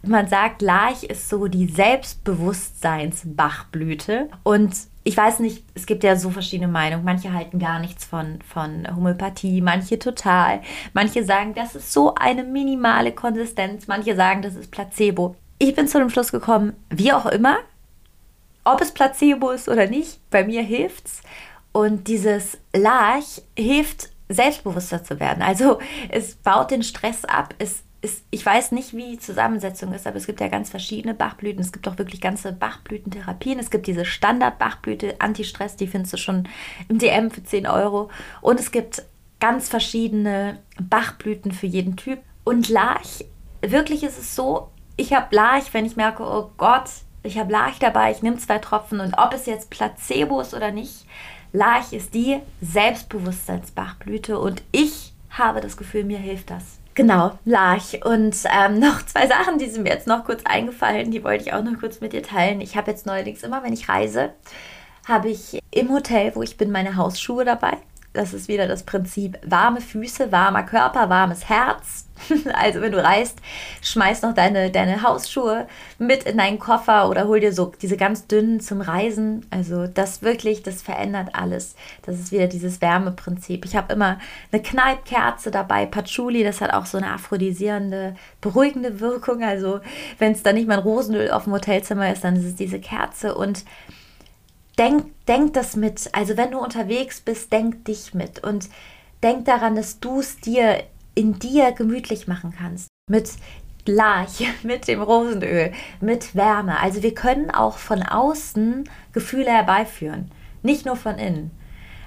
Man 0.01 0.27
sagt, 0.27 0.63
Larch 0.63 1.03
ist 1.03 1.29
so 1.29 1.47
die 1.47 1.67
Selbstbewusstseinsbachblüte. 1.67 4.29
Und 4.43 4.75
ich 5.03 5.15
weiß 5.15 5.37
nicht, 5.39 5.63
es 5.75 5.85
gibt 5.85 6.03
ja 6.03 6.15
so 6.15 6.31
verschiedene 6.31 6.71
Meinungen. 6.71 7.05
Manche 7.05 7.31
halten 7.31 7.59
gar 7.59 7.77
nichts 7.79 8.05
von, 8.05 8.39
von 8.41 8.87
Homöopathie, 8.95 9.61
manche 9.61 9.99
total. 9.99 10.61
Manche 10.93 11.23
sagen, 11.23 11.53
das 11.53 11.75
ist 11.75 11.93
so 11.93 12.15
eine 12.15 12.43
minimale 12.43 13.11
Konsistenz. 13.11 13.87
Manche 13.87 14.15
sagen, 14.15 14.41
das 14.41 14.55
ist 14.55 14.71
Placebo. 14.71 15.35
Ich 15.59 15.75
bin 15.75 15.87
zu 15.87 15.99
dem 15.99 16.09
Schluss 16.09 16.31
gekommen, 16.31 16.73
wie 16.89 17.13
auch 17.13 17.27
immer, 17.27 17.59
ob 18.65 18.81
es 18.81 18.91
Placebo 18.91 19.51
ist 19.51 19.69
oder 19.69 19.87
nicht, 19.87 20.19
bei 20.29 20.43
mir 20.43 20.61
hilft's. 20.61 21.21
Und 21.71 22.07
dieses 22.07 22.57
Larch 22.75 23.41
hilft, 23.57 24.09
selbstbewusster 24.27 25.03
zu 25.03 25.19
werden. 25.19 25.43
Also 25.43 25.79
es 26.09 26.35
baut 26.35 26.71
den 26.71 26.83
Stress 26.83 27.25
ab, 27.25 27.53
es 27.59 27.83
ist, 28.05 28.23
ich 28.29 28.45
weiß 28.45 28.71
nicht, 28.71 28.95
wie 28.95 29.11
die 29.11 29.19
Zusammensetzung 29.19 29.91
ist, 29.93 30.05
aber 30.05 30.17
es 30.17 30.27
gibt 30.27 30.39
ja 30.39 30.47
ganz 30.47 30.69
verschiedene 30.69 31.15
Bachblüten. 31.15 31.61
Es 31.61 31.71
gibt 31.71 31.87
auch 31.87 31.97
wirklich 31.97 32.21
ganze 32.21 32.53
Bachblütentherapien. 32.53 33.57
Es 33.57 33.71
gibt 33.71 33.87
diese 33.87 34.05
Standard-Bachblüte, 34.05 35.15
Anti-Stress, 35.19 35.75
die 35.75 35.87
findest 35.87 36.13
du 36.13 36.17
schon 36.17 36.47
im 36.87 36.99
DM 36.99 37.31
für 37.31 37.43
10 37.43 37.65
Euro. 37.65 38.11
Und 38.41 38.59
es 38.59 38.71
gibt 38.71 39.03
ganz 39.39 39.69
verschiedene 39.69 40.59
Bachblüten 40.79 41.51
für 41.51 41.65
jeden 41.65 41.95
Typ. 41.95 42.19
Und 42.43 42.69
Larch, 42.69 43.25
wirklich 43.61 44.03
ist 44.03 44.19
es 44.19 44.35
so, 44.35 44.69
ich 44.97 45.13
habe 45.13 45.35
Larch, 45.35 45.73
wenn 45.73 45.85
ich 45.85 45.95
merke, 45.95 46.23
oh 46.23 46.51
Gott, 46.57 46.89
ich 47.25 47.37
habe 47.37 47.51
Larch 47.51 47.79
dabei, 47.79 48.11
ich 48.11 48.21
nehme 48.21 48.37
zwei 48.37 48.59
Tropfen 48.59 48.99
und 48.99 49.15
ob 49.17 49.33
es 49.33 49.45
jetzt 49.45 49.69
Placebo 49.69 50.41
ist 50.41 50.53
oder 50.53 50.71
nicht, 50.71 51.05
Larch 51.53 51.93
ist 51.93 52.13
die 52.13 52.39
Selbstbewusstseinsbachblüte 52.61 54.39
und 54.39 54.61
ich 54.71 55.13
habe 55.29 55.61
das 55.61 55.77
Gefühl, 55.77 56.03
mir 56.03 56.19
hilft 56.19 56.49
das. 56.49 56.79
Genau, 56.93 57.37
Larch. 57.43 58.05
Und 58.05 58.37
ähm, 58.51 58.79
noch 58.79 59.05
zwei 59.05 59.27
Sachen, 59.27 59.57
die 59.57 59.67
sind 59.67 59.83
mir 59.83 59.89
jetzt 59.93 60.07
noch 60.07 60.25
kurz 60.25 60.41
eingefallen, 60.45 61.11
die 61.11 61.23
wollte 61.23 61.43
ich 61.43 61.53
auch 61.53 61.63
noch 61.63 61.79
kurz 61.79 62.01
mit 62.01 62.13
dir 62.13 62.23
teilen. 62.23 62.61
Ich 62.61 62.77
habe 62.77 62.91
jetzt 62.91 63.05
neuerdings 63.05 63.43
immer, 63.43 63.63
wenn 63.63 63.73
ich 63.73 63.89
reise, 63.89 64.33
habe 65.07 65.29
ich 65.29 65.59
im 65.71 65.91
Hotel, 65.91 66.35
wo 66.35 66.41
ich 66.41 66.57
bin, 66.57 66.71
meine 66.71 66.95
Hausschuhe 66.95 67.45
dabei 67.45 67.77
das 68.15 68.33
ist 68.33 68.47
wieder 68.47 68.67
das 68.67 68.83
Prinzip 68.83 69.37
warme 69.45 69.81
Füße, 69.81 70.31
warmer 70.31 70.63
Körper, 70.63 71.09
warmes 71.09 71.49
Herz. 71.49 72.05
Also 72.53 72.81
wenn 72.81 72.93
du 72.93 73.03
reist, 73.03 73.39
schmeiß 73.81 74.21
noch 74.21 74.33
deine, 74.33 74.71
deine 74.71 75.03
Hausschuhe 75.03 75.67
mit 75.97 76.23
in 76.23 76.37
deinen 76.37 76.59
Koffer 76.59 77.09
oder 77.09 77.27
hol 77.27 77.41
dir 77.41 77.51
so 77.51 77.73
diese 77.81 77.97
ganz 77.97 78.27
dünnen 78.27 78.61
zum 78.61 78.81
Reisen. 78.81 79.45
Also 79.51 79.85
das 79.87 80.21
wirklich, 80.21 80.63
das 80.63 80.81
verändert 80.81 81.29
alles. 81.33 81.75
Das 82.03 82.17
ist 82.17 82.31
wieder 82.31 82.47
dieses 82.47 82.81
Wärmeprinzip. 82.81 83.65
Ich 83.65 83.75
habe 83.75 83.93
immer 83.93 84.19
eine 84.51 84.61
Kneipkerze 84.61 85.51
dabei, 85.51 85.85
Patchouli, 85.85 86.43
das 86.43 86.61
hat 86.61 86.73
auch 86.73 86.85
so 86.85 86.97
eine 86.97 87.11
aphrodisierende, 87.11 88.15
beruhigende 88.39 88.99
Wirkung. 89.01 89.43
Also 89.43 89.81
wenn 90.17 90.31
es 90.31 90.41
dann 90.41 90.55
nicht 90.55 90.67
mal 90.67 90.77
ein 90.77 90.83
Rosenöl 90.83 91.31
auf 91.31 91.43
dem 91.43 91.53
Hotelzimmer 91.53 92.11
ist, 92.11 92.23
dann 92.23 92.37
ist 92.37 92.45
es 92.45 92.55
diese 92.55 92.79
Kerze 92.79 93.35
und 93.35 93.65
denk, 94.75 95.05
denk 95.27 95.53
das 95.53 95.75
mit. 95.75 96.09
Also 96.13 96.37
wenn 96.37 96.51
du 96.51 96.59
unterwegs 96.59 97.21
bist, 97.21 97.51
denk 97.51 97.85
dich 97.85 98.13
mit 98.13 98.43
und 98.43 98.69
denk 99.23 99.45
daran, 99.45 99.75
dass 99.75 99.99
du 99.99 100.19
es 100.19 100.37
dir 100.37 100.83
in 101.15 101.39
dir 101.39 101.71
gemütlich 101.71 102.27
machen 102.27 102.53
kannst. 102.57 102.89
Mit 103.09 103.31
Larch, 103.85 104.47
mit 104.63 104.87
dem 104.87 105.01
Rosenöl, 105.01 105.71
mit 106.01 106.35
Wärme. 106.35 106.79
Also 106.79 107.03
wir 107.03 107.13
können 107.13 107.51
auch 107.51 107.77
von 107.77 108.03
außen 108.03 108.89
Gefühle 109.13 109.51
herbeiführen, 109.51 110.31
nicht 110.63 110.85
nur 110.85 110.95
von 110.95 111.17
innen. 111.17 111.51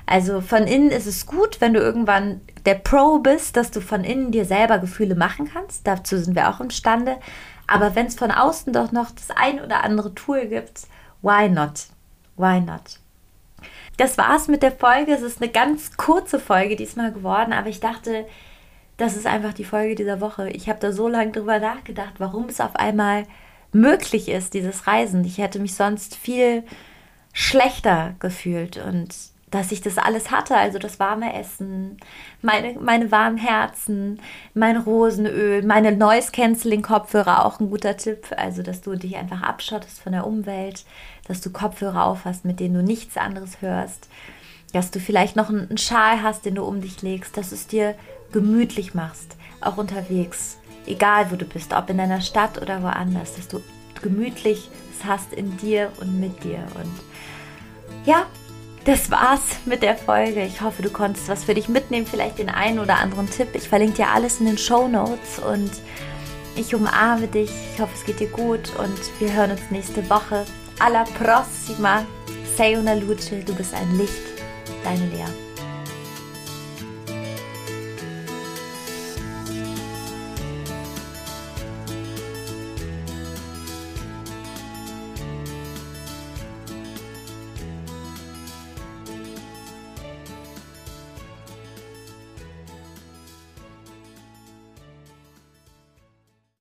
Also 0.07 0.41
von 0.41 0.67
innen 0.67 0.91
ist 0.91 1.07
es 1.07 1.27
gut, 1.27 1.61
wenn 1.61 1.75
du 1.75 1.81
irgendwann 1.81 2.41
der 2.65 2.77
Pro 2.77 3.19
bist, 3.19 3.57
dass 3.57 3.71
du 3.71 3.83
von 3.83 4.05
innen 4.05 4.33
dir 4.33 4.47
selber 4.47 4.79
Gefühle 4.79 5.15
machen 5.15 5.51
kannst. 5.53 5.87
Dazu 5.87 6.17
sind 6.17 6.35
wir 6.35 6.49
auch 6.49 6.61
imstande. 6.61 7.19
Aber 7.67 7.95
wenn 7.95 8.07
es 8.07 8.15
von 8.15 8.31
außen 8.31 8.73
doch 8.73 8.91
noch 8.91 9.11
das 9.11 9.31
ein 9.31 9.61
oder 9.61 9.85
andere 9.85 10.15
Tool 10.15 10.47
gibt, 10.47 10.87
why 11.21 11.51
not? 11.51 11.89
Why 12.39 12.61
not? 12.61 13.01
Das 13.97 14.17
war's 14.17 14.49
mit 14.49 14.63
der 14.63 14.73
Folge. 14.73 15.13
Es 15.13 15.23
ist 15.23 15.43
eine 15.43 15.51
ganz 15.51 15.97
kurze 15.97 16.39
Folge 16.39 16.77
diesmal 16.77 17.13
geworden, 17.13 17.53
aber 17.53 17.69
ich 17.69 17.81
dachte, 17.81 18.27
das 18.97 19.17
ist 19.17 19.27
einfach 19.27 19.53
die 19.53 19.65
Folge 19.65 19.95
dieser 19.95 20.21
Woche. 20.21 20.51
Ich 20.51 20.69
habe 20.69 20.79
da 20.81 20.93
so 20.93 21.09
lange 21.09 21.33
drüber 21.33 21.59
nachgedacht, 21.59 22.15
warum 22.19 22.47
es 22.47 22.61
auf 22.61 22.77
einmal 22.77 23.25
möglich 23.73 24.29
ist, 24.29 24.55
dieses 24.55 24.87
Reisen. 24.87 25.25
Ich 25.25 25.39
hätte 25.39 25.59
mich 25.59 25.75
sonst 25.75 26.17
viel 26.17 26.65
schlechter 27.33 28.15
gefühlt 28.19 28.77
und 28.79 29.15
dass 29.51 29.73
ich 29.73 29.81
das 29.81 29.97
alles 29.97 30.31
hatte, 30.31 30.57
also 30.57 30.79
das 30.79 31.01
warme 31.01 31.33
Essen, 31.33 31.97
meine, 32.43 32.75
meine 32.81 33.11
warmen 33.11 33.39
Herzen, 33.39 34.21
mein 34.53 34.77
Rosenöl, 34.77 35.63
meine 35.63 35.93
Noise-Canceling-Kopfhörer, 35.93 37.47
auch 37.47 37.59
ein 37.61 37.71
guter 37.71 37.97
Tipp, 37.97 38.27
also 38.37 38.63
dass 38.63 38.83
du 38.83 38.95
dich 38.97 39.17
einfach 39.17 39.43
abschottest 39.43 40.01
von 40.01 40.13
der 40.13 40.27
Umwelt, 40.27 40.85
dass 41.29 41.41
du 41.41 41.51
Kopfhörer 41.51 42.05
aufhast, 42.05 42.45
mit 42.45 42.59
denen 42.59 42.75
du 42.75 42.83
nichts 42.83 43.17
anderes 43.17 43.61
hörst, 43.61 44.09
dass 44.73 44.91
du 44.91 45.01
vielleicht 45.01 45.37
noch 45.37 45.49
einen 45.49 45.79
Schal 45.79 46.23
hast, 46.23 46.45
den 46.45 46.57
du 46.57 46.65
um 46.65 46.81
dich 46.81 47.03
legst, 47.03 47.37
dass 47.37 47.51
du 47.51 47.55
es 47.55 47.67
dir 47.67 47.95
gemütlich 48.33 48.95
machst, 48.95 49.37
auch 49.61 49.77
unterwegs, 49.77 50.59
egal 50.87 51.31
wo 51.31 51.37
du 51.37 51.45
bist, 51.45 51.73
ob 51.73 51.89
in 51.91 51.99
deiner 51.99 52.21
Stadt 52.21 52.61
oder 52.61 52.83
woanders, 52.83 53.37
dass 53.37 53.49
du 53.49 53.63
gemütlich 54.03 54.71
es 54.99 55.05
hast 55.05 55.33
in 55.33 55.57
dir 55.59 55.93
und 56.01 56.21
mit 56.21 56.45
dir 56.45 56.67
und 56.75 56.93
ja, 58.05 58.27
das 58.85 59.11
war's 59.11 59.43
mit 59.67 59.83
der 59.83 59.97
Folge. 59.97 60.43
Ich 60.43 60.63
hoffe, 60.63 60.83
du 60.83 60.89
konntest 60.89 61.29
was 61.29 61.45
für 61.45 61.53
dich 61.53 61.69
mitnehmen, 61.69 62.07
vielleicht 62.07 62.39
den 62.39 62.49
einen 62.49 62.79
oder 62.79 62.97
anderen 62.97 63.29
Tipp. 63.29 63.49
Ich 63.53 63.69
verlinke 63.69 63.97
dir 63.97 64.09
alles 64.09 64.41
in 64.41 64.47
den 64.47 64.57
Show 64.57 64.89
Notes 64.89 65.39
und 65.41 65.71
ich 66.57 66.75
umarme 66.75 67.27
dich. 67.27 67.51
Ich 67.75 67.81
hoffe, 67.81 67.93
es 67.95 68.05
geht 68.05 68.21
dir 68.21 68.29
gut 68.29 68.75
und 68.79 68.99
wir 69.21 69.33
hören 69.33 69.51
uns 69.51 69.61
nächste 69.71 70.09
Woche. 70.09 70.45
Alla 70.79 71.05
prossima. 71.13 72.07
Sei 72.55 72.75
una 72.75 72.95
luce. 72.95 73.43
Du 73.43 73.55
bist 73.55 73.75
ein 73.75 73.97
Licht. 73.97 74.43
Deine 74.83 75.07
Lea. 75.07 75.48